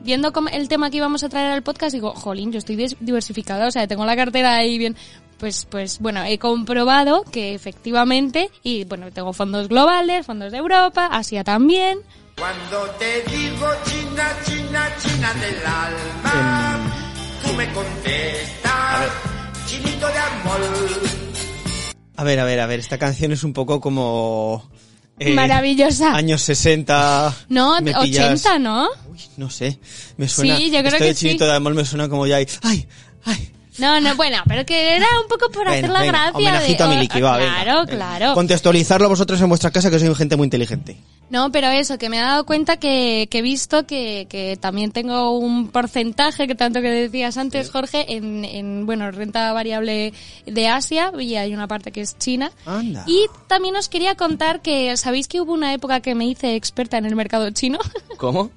[0.00, 3.70] viendo el tema que íbamos a traer al podcast, digo, jolín, yo estoy diversificada, o
[3.70, 4.94] sea, tengo la cartera ahí bien.
[5.38, 11.06] pues, pues bueno, he comprobado que efectivamente, y bueno, tengo fondos globales, fondos de Europa,
[11.10, 11.98] Asia también.
[12.36, 16.92] Cuando te digo China, China, China del alma,
[17.42, 19.31] tú me contestas,
[19.72, 20.60] chinito de amor.
[22.16, 24.68] A ver, a ver, a ver, esta canción es un poco como...
[25.18, 26.14] eh, Maravillosa.
[26.14, 27.34] Años 60.
[27.48, 28.88] No, me 80, pillas- ¿no?
[29.10, 29.78] Uy, no sé,
[30.18, 30.56] me suena...
[30.56, 31.50] Sí, yo creo esto que de Chinito sí.
[31.50, 32.36] de Amor me suena como ya...
[32.36, 32.86] hay- ¡Ay!
[33.24, 33.51] ¡Ay!
[33.82, 36.94] No, no, bueno, pero que era un poco por hacer la gracia homenajito de...
[36.94, 37.86] a Miliki, va, claro, venga.
[37.86, 38.34] claro.
[38.34, 40.96] Contextualizarlo vosotros en vuestra casa, que sois gente muy inteligente.
[41.30, 44.92] No, pero eso, que me he dado cuenta que, que he visto que, que también
[44.92, 50.12] tengo un porcentaje, que tanto que decías antes, Jorge, en, en, bueno, renta variable
[50.46, 52.52] de Asia, y hay una parte que es China.
[52.66, 53.04] Anda.
[53.06, 56.98] Y también os quería contar que, ¿sabéis que hubo una época que me hice experta
[56.98, 57.78] en el mercado chino?
[58.16, 58.50] ¿Cómo?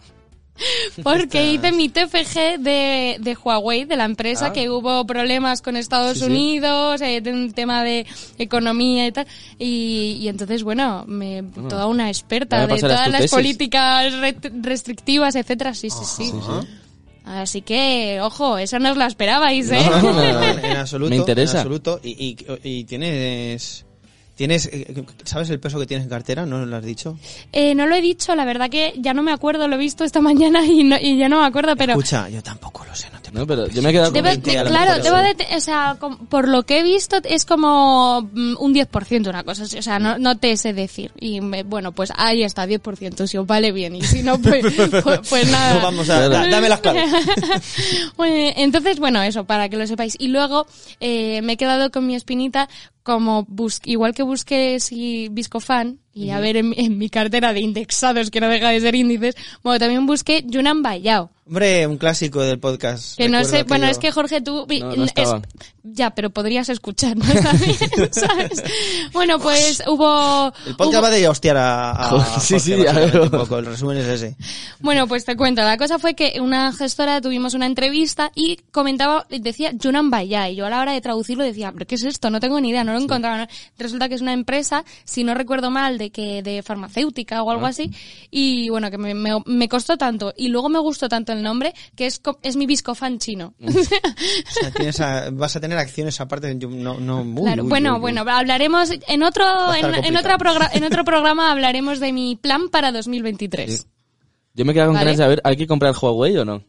[1.03, 4.53] Porque hice mi TFG de, de Huawei, de la empresa, Ah.
[4.53, 6.31] que hubo problemas con Estados Sí, sí.
[6.31, 8.05] Unidos, eh, un tema de
[8.37, 9.27] economía y tal.
[9.59, 13.31] Y, y entonces, bueno, me, toda una experta de todas las tesis.
[13.31, 15.73] políticas re- restrictivas, etcétera.
[15.73, 16.31] Sí, sí, sí.
[17.25, 19.79] Así que, ojo, eso no os la esperabais, ¿eh?
[19.89, 20.43] No, no, no, no.
[20.43, 21.09] en, en absoluto.
[21.09, 21.53] Me interesa.
[21.53, 21.99] En absoluto.
[22.03, 23.85] Y, y, y tienes...
[24.35, 26.45] ¿Tienes, eh, ¿Sabes el peso que tienes en cartera?
[26.45, 27.17] ¿No lo has dicho?
[27.53, 30.03] Eh, no lo he dicho, la verdad que ya no me acuerdo, lo he visto
[30.03, 31.93] esta mañana y, no- y ya no me acuerdo, pero...
[31.93, 34.29] Escucha, yo tampoco lo sé, no te No, pero yo me he quedado con Debe-
[34.41, 35.97] 20 a lo claro, debo de, o sea,
[36.29, 40.17] por lo que he visto es como mm, un 10% una cosa o sea, no,
[40.17, 41.11] no te sé decir.
[41.19, 44.65] Y me- bueno, pues ahí está, 10%, si os vale bien, y si no, pues,
[45.03, 45.75] pues, pues nada.
[45.75, 46.27] No vamos a...
[46.27, 47.09] da- dame las claves.
[48.17, 50.15] Bueno, entonces, bueno, eso, para que lo sepáis.
[50.19, 50.67] Y luego
[50.99, 52.69] eh, me he quedado con mi espinita,
[53.05, 57.53] como bus igual que busqué si Viscofan, y a ver en, mi- en mi cartera
[57.53, 61.29] de indexados, que no deja de ser índices, bueno, también busqué Yunnan Bayao.
[61.47, 63.15] Hombre, un clásico del podcast.
[63.17, 64.65] Que no sé, bueno, es que Jorge, tú...
[64.65, 65.43] vi- No, no estaba.
[65.83, 67.23] ya, pero podrías escuchar, ¿no?
[67.43, 67.77] También,
[68.11, 68.63] ¿sabes?
[69.13, 70.51] Bueno, pues hubo...
[70.65, 73.59] El podcast hubo- va de hostiar a, Jorge, sí, sí, ya un poco.
[73.59, 74.35] El resumen es ese.
[74.79, 75.61] Bueno, pues te cuento.
[75.61, 80.49] La cosa fue que una gestora tuvimos una entrevista y comentaba, decía Yunan Baya.
[80.49, 82.31] Y yo a la hora de traducirlo decía, ¿pero qué es esto?
[82.31, 83.47] No tengo ni idea, no lo encontraba.
[83.77, 87.67] Resulta que es una empresa, si no recuerdo mal, de que de farmacéutica o algo
[87.67, 87.91] así.
[88.31, 90.33] Y bueno, que me, me, me costó tanto.
[90.35, 93.53] Y luego me gustó tanto el nombre que es, es mi viscofan chino.
[93.61, 96.55] O sea, tienes a- vas a tener acciones aparte.
[96.57, 98.01] yo no, no, uy, Claro, uy, bueno, uy, uy.
[98.01, 100.37] bueno, hablaremos en otro, en, en otra
[100.73, 103.79] en otro programa hablaremos de mi plan para 2023.
[103.81, 103.85] Sí.
[104.53, 105.05] Yo me he quedado con Vale.
[105.05, 106.63] ganas de saber, ¿hay que comprar Huawei o no?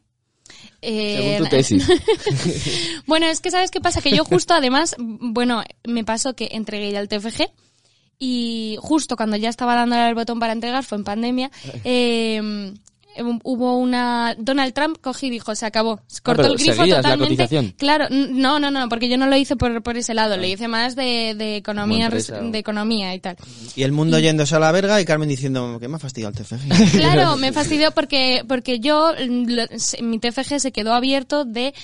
[0.83, 1.87] Eh, Según tu tesis.
[3.07, 6.93] bueno, es que sabes qué pasa, que yo justo además, bueno, me pasó que entregué
[6.93, 7.45] ya el TFG
[8.19, 11.51] y justo cuando ya estaba dándole al botón para entregar, fue en pandemia,
[11.85, 12.73] eh,
[13.45, 17.75] hubo una Donald Trump cogí y dijo se acabó cortó Ah, pero el grifo totalmente
[17.77, 20.69] claro no no no porque yo no lo hice por, por ese lado lo hice
[20.69, 23.37] más de, de economía empresa, de economía y tal.
[23.75, 26.45] Y el mundo yéndose a la verga y Carmen diciendo que me ha fastidiado el
[26.45, 26.93] TFG.
[26.97, 29.65] Claro, me fastidió porque, porque yo, mm, lo-
[30.03, 31.75] mi TFG se quedó abierto de,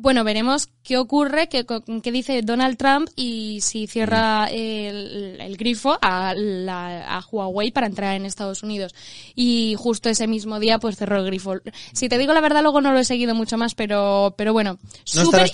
[0.00, 1.66] bueno, veremos qué ocurre, qué,
[2.02, 7.86] qué dice Donald Trump y si cierra el, el grifo a, la, a Huawei para
[7.86, 8.94] entrar en Estados Unidos.
[9.34, 11.56] Y justo ese mismo día, pues cerró el grifo.
[11.92, 14.78] Si te digo la verdad, luego no lo he seguido mucho más, pero, pero bueno,
[15.14, 15.50] No súper,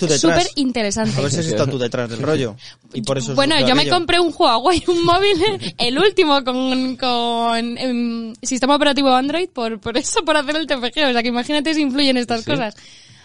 [0.54, 1.18] interesante.
[1.18, 2.54] A ver si has estado tú detrás del rollo.
[2.94, 3.96] Y por eso Bueno, yo me aquello.
[3.96, 9.96] compré un Huawei, un móvil, el último con, con em, sistema operativo Android por, por
[9.98, 11.08] eso, por hacer el TFG.
[11.08, 12.76] O sea, que imagínate si influyen estas cosas.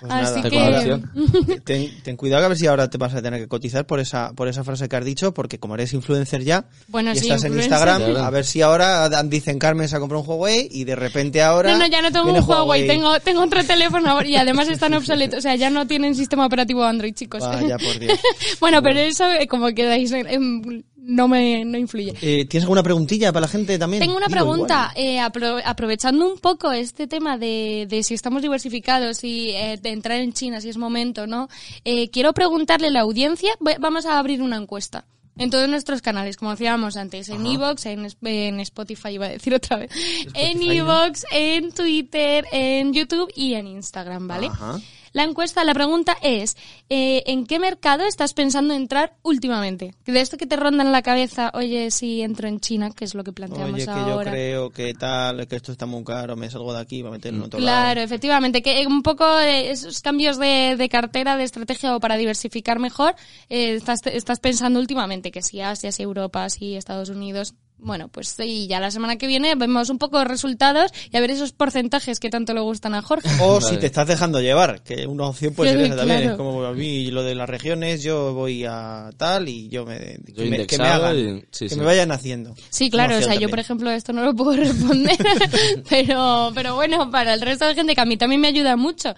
[0.01, 0.99] Pues Así nada.
[0.99, 1.59] que...
[1.63, 4.33] Ten, ten cuidado a ver si ahora te vas a tener que cotizar por esa
[4.33, 7.43] por esa frase que has dicho, porque como eres influencer ya Bueno, y sí, estás
[7.43, 7.53] en.
[7.53, 11.43] Instagram, a ver si ahora dicen Carmen se ha comprado un Huawei y de repente
[11.43, 14.95] ahora No, no, ya no tengo un Huawei, tengo, tengo otro teléfono y además están
[14.95, 15.37] obsoletos.
[15.37, 17.41] O sea, ya no tienen sistema operativo Android, chicos.
[17.41, 18.19] Vaya, por Dios.
[18.59, 22.13] bueno, pero eso, eh, como quedáis, em, no me no influye.
[22.21, 24.01] Eh, ¿Tienes alguna preguntilla para la gente también?
[24.01, 28.41] Tengo una Digo, pregunta, eh, apro- aprovechando un poco este tema de, de si estamos
[28.41, 31.49] diversificados y eh, de entrar en China, si es momento, ¿no?
[31.85, 35.05] Eh, quiero preguntarle a la audiencia, vamos a abrir una encuesta.
[35.37, 39.53] En todos nuestros canales, como decíamos antes, en Evox, en, en Spotify, iba a decir
[39.55, 39.89] otra vez,
[40.33, 44.47] en Evox, en Twitter, en YouTube y en Instagram, ¿vale?
[44.47, 44.79] Ajá.
[45.13, 46.55] La encuesta, la pregunta es,
[46.89, 49.93] eh, ¿en qué mercado estás pensando entrar últimamente?
[50.05, 53.13] De esto que te ronda en la cabeza, oye, si entro en China, que es
[53.13, 54.31] lo que planteamos Oye, que ahora.
[54.31, 57.39] yo creo que tal, que esto está muy caro, me salgo de aquí para meterlo
[57.39, 58.05] en otro Claro, lado.
[58.05, 62.79] efectivamente, que un poco eh, esos cambios de, de cartera, de estrategia o para diversificar
[62.79, 63.15] mejor,
[63.49, 67.53] eh, estás, estás pensando últimamente que si Asia, si Europa, si Estados Unidos,
[67.83, 71.19] Bueno, pues sí, ya la semana que viene vemos un poco de resultados y a
[71.19, 73.27] ver esos porcentajes que tanto le gustan a Jorge.
[73.41, 73.65] O Vale.
[73.65, 76.19] si te estás dejando llevar, que una opción puede ser esa también.
[76.19, 76.31] claro.
[76.33, 79.97] Es como a mí lo de las regiones, yo voy a tal y yo me,
[79.97, 81.75] que Yo me, que me hagan, y- sí, que sí.
[81.79, 82.53] me vayan haciendo.
[82.69, 85.17] Sí, claro, o sea, yo por ejemplo esto no lo puedo responder,
[85.89, 89.15] pero, pero bueno, para el resto de gente que a mí también me ayuda mucho.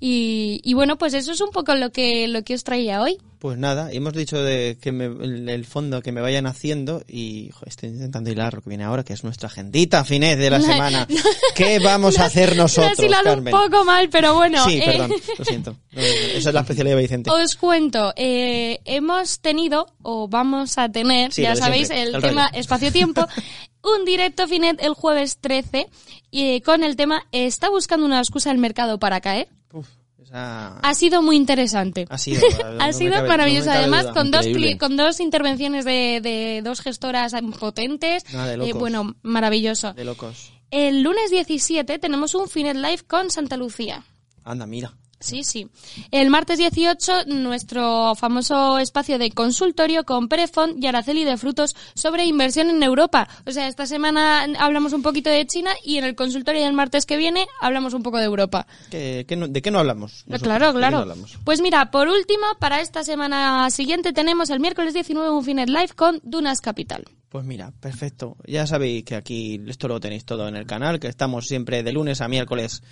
[0.00, 3.16] Y, y bueno, pues eso es un poco lo que, lo que os traía hoy.
[3.44, 7.50] Pues nada, hemos dicho de que me, el, el fondo que me vayan haciendo y
[7.52, 10.58] jo, estoy intentando hilar lo que viene ahora, que es nuestra agendita finés de la
[10.60, 11.06] No, semana.
[11.54, 14.64] ¿Qué vamos a hacer nosotros, un poco mal, pero bueno.
[14.64, 15.76] sí, eh, perdón, lo siento.
[15.92, 17.30] Esa es la especialidad de Vicente.
[17.30, 22.22] Os cuento, eh, hemos tenido, o vamos a tener, Sí, ya sabéis, siempre, el el
[22.22, 23.26] tema espacio-tiempo,
[23.82, 25.90] un directo Finet el jueves 13
[26.30, 29.48] y, con el tema ¿Está buscando una excusa el mercado para caer?
[29.70, 29.86] Uf,
[30.34, 30.78] esa...
[30.78, 32.06] Ha sido muy interesante.
[32.10, 32.40] Ha sido,
[32.74, 33.66] no ha me sido cabe- maravilloso.
[33.66, 34.12] no Además, duda.
[34.14, 34.78] con dos, Increíble.
[34.78, 38.24] con dos intervenciones de, de dos gestoras potentes.
[38.32, 38.78] Nada de Eh, locos.
[38.80, 39.92] bueno, maravilloso.
[39.94, 40.52] De locos.
[40.70, 44.04] El lunes 17 tenemos un Finet Live con Santa Lucía.
[44.42, 44.92] Anda, mira.
[45.20, 45.68] Sí, sí.
[46.10, 52.24] El martes 18, nuestro famoso espacio de consultorio con Perefont y Araceli de Frutos sobre
[52.26, 53.26] inversión en Europa.
[53.46, 57.06] O sea, esta semana hablamos un poquito de China y en el consultorio del martes
[57.06, 58.66] que viene hablamos un poco de Europa.
[58.90, 60.24] ¿Qué, qué no- ¿De qué no hablamos?
[60.26, 60.42] nosotros?
[60.42, 60.98] claro, ¿De qué no claro.
[60.98, 61.38] hablamos?
[61.44, 65.90] Pues mira, por último, para esta semana siguiente tenemos el miércoles 19 un Finet Live
[65.96, 67.04] con Dunas Capital.
[67.34, 68.36] Pues mira, perfecto.
[68.46, 71.90] Ya sabéis que aquí esto lo tenéis todo en el canal, que estamos siempre de
[71.90, 72.84] lunes a miércoles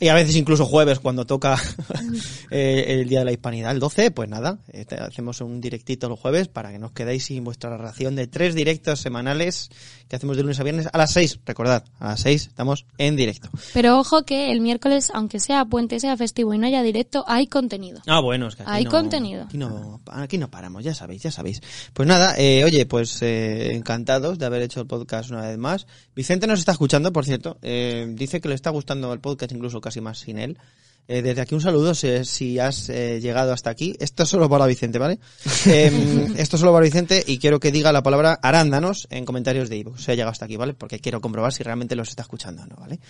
[0.00, 1.56] y a veces incluso jueves cuando toca
[2.50, 6.08] eh, el Día de la Hispanidad, el 12, pues nada, eh, te- hacemos un directito
[6.08, 9.70] los jueves para que nos quedéis sin vuestra ración de tres directos semanales
[10.08, 11.38] que hacemos de lunes a viernes a las 6.
[11.46, 13.48] Recordad, a las 6 estamos en directo.
[13.74, 17.46] Pero ojo que el miércoles, aunque sea puente, sea festivo y no haya directo, hay
[17.46, 18.00] contenido.
[18.08, 19.44] Ah, bueno, es que aquí Hay no- contenido.
[19.44, 21.62] Aquí no, aquí no paramos, ya sabéis, ya sabéis.
[21.92, 25.86] Pues nada, eh, oye, pues eh, encantados de haber hecho el podcast una vez más.
[26.16, 27.58] Vicente nos está escuchando, por cierto.
[27.60, 30.58] eh, dice que le está gustando el podcast incluso casi más sin él.
[31.06, 33.94] Eh, desde aquí un saludo si, si has eh, llegado hasta aquí.
[34.00, 35.18] Esto es solo para Vicente, ¿vale?
[35.66, 39.68] Eh, esto es solo para Vicente y quiero que diga la palabra arándanos en comentarios
[39.68, 40.02] de iVoox.
[40.02, 40.72] Si ha llegado hasta aquí, ¿vale?
[40.74, 43.00] Porque quiero comprobar si realmente los está escuchando o no, ¿vale?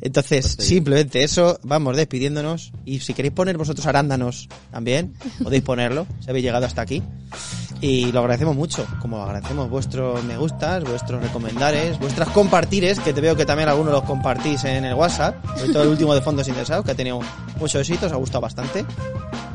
[0.00, 2.72] Entonces, simplemente eso, vamos despidiéndonos.
[2.84, 7.02] Y si queréis poner vosotros arándanos también, podéis ponerlo, si habéis llegado hasta aquí.
[7.84, 13.20] Y lo agradecemos mucho, como agradecemos vuestros me gustas, vuestros recomendares, vuestras compartires, que te
[13.20, 16.48] veo que también algunos los compartís en el WhatsApp, sobre todo el último de Fondos
[16.48, 17.20] Interesados, que ha tenido
[17.60, 18.86] mucho éxito, os ha gustado bastante.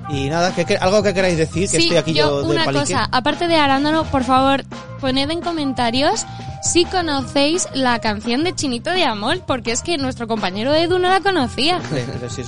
[0.10, 2.66] Y nada, ¿qué- qué- algo que queráis decir, que sí, estoy aquí yo, de una
[2.66, 2.94] palique.
[2.94, 4.64] cosa, aparte de Arándano, por favor,
[5.02, 6.24] poned en comentarios
[6.62, 11.10] si conocéis la canción de Chinito de Amor, porque es que nuestro compañero Edu no
[11.10, 11.80] la conocía.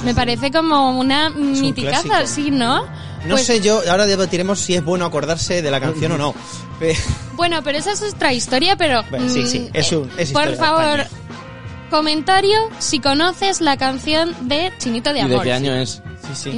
[0.04, 2.28] Me parece como una miticaza, clásico.
[2.48, 2.84] sí, ¿no?
[3.26, 6.36] No Pues, sé yo, ahora debatiremos si es bueno acordarse de la canción o no.
[7.36, 9.04] Bueno, pero esa es otra historia, pero...
[9.10, 11.22] Bueno, sí, mm, sí, es un- es Por favor, España.
[11.90, 15.38] comentario si conoces la canción de Chinito de ¿Y Amor.
[15.40, 16.02] de qué año es?
[16.28, 16.50] Sí, sí.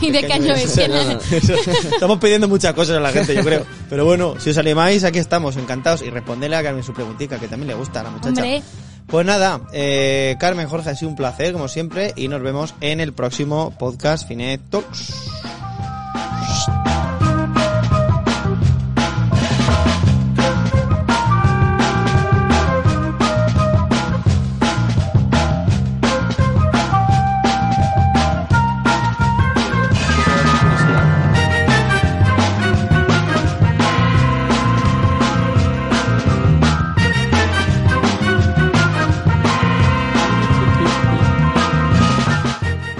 [0.00, 0.78] ¿Y de, qué año es?
[0.78, 3.66] Estamos pidiendo muchas cosas a la gente, yo creo.
[3.90, 6.02] Pero bueno, si os animáis, aquí estamos, encantados.
[6.02, 8.28] Y respondele a Carmen su preguntita, que también le gusta a la muchacha.
[8.28, 8.62] Hombre,
[9.06, 12.12] Pues nada, eh, Carmen, Jorge, ha sido un placer, como siempre.
[12.16, 15.57] Y nos vemos en el próximo podcast Finet Talks.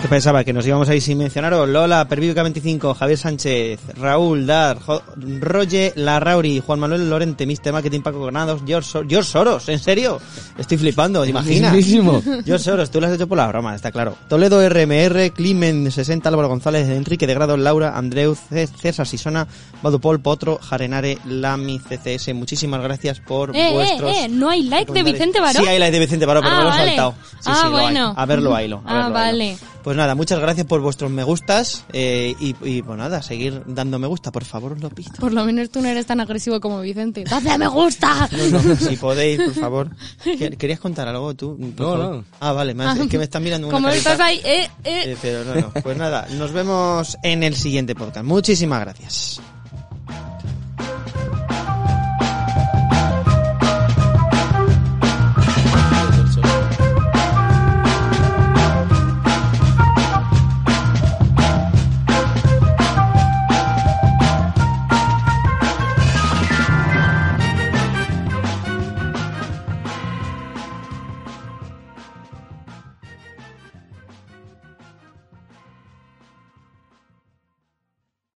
[0.09, 0.43] ¿Qué pensaba?
[0.43, 1.69] ¿Que nos íbamos a ir sin mencionaros?
[1.69, 5.03] Lola, Pervivica 25, Javier Sánchez, Raúl Dar, Jo-
[5.41, 7.73] Roger Larrauri, Juan Manuel Lorente, Mr.
[7.73, 10.19] Marketing Paco Granados, George, Sor- George Soros, ¿en serio?
[10.57, 11.75] Estoy flipando, ¿te imaginas?
[11.85, 14.17] George Soros, tú lo has hecho por la broma, está claro.
[14.31, 19.47] Toledo RMR, Climen 60, Álvaro González, Enrique de Grado, Laura, Andreu, C- César Sisona,
[19.83, 22.33] Badupol, Potro, Jarenare, Lami, CCS.
[22.33, 24.11] Muchísimas gracias por eh, vuestros...
[24.11, 25.03] eh, eh, no hay like de.
[25.03, 25.61] Vicente Baró.
[25.61, 26.87] Sí, hay like de Vicente Baró, pero Ah, me lo he vale.
[26.97, 27.15] saltado.
[27.41, 27.83] Sí, Ah, sí, lo hay.
[27.83, 28.15] bueno.
[28.17, 28.77] A verlo, haylo.
[28.79, 29.13] a Ah, verlo, haylo.
[29.39, 29.59] vale.
[29.85, 33.99] Pues nada, muchas gracias por vuestros me gustas eh, y, y pues nada, seguir dando
[33.99, 35.13] me gusta, por favor, os lo pido.
[35.21, 37.25] Por lo menos tú no eres tan agresivo como Vicente.
[37.31, 38.29] ¡Dame a me gusta!
[38.51, 39.91] No, no, si podéis, por favor.
[40.25, 41.57] ¿Quer- ¿Querías contar algo tú?
[41.77, 42.25] No, no.
[42.41, 44.13] Ah, vale, has- es que me están mirando una Como carita.
[44.13, 45.03] estás ahí, eh, eh.
[45.13, 45.71] Eh, pero no, no.
[45.83, 48.25] Pues nada, nos vemos en el siguiente podcast.
[48.25, 49.41] Muchísimas gracias.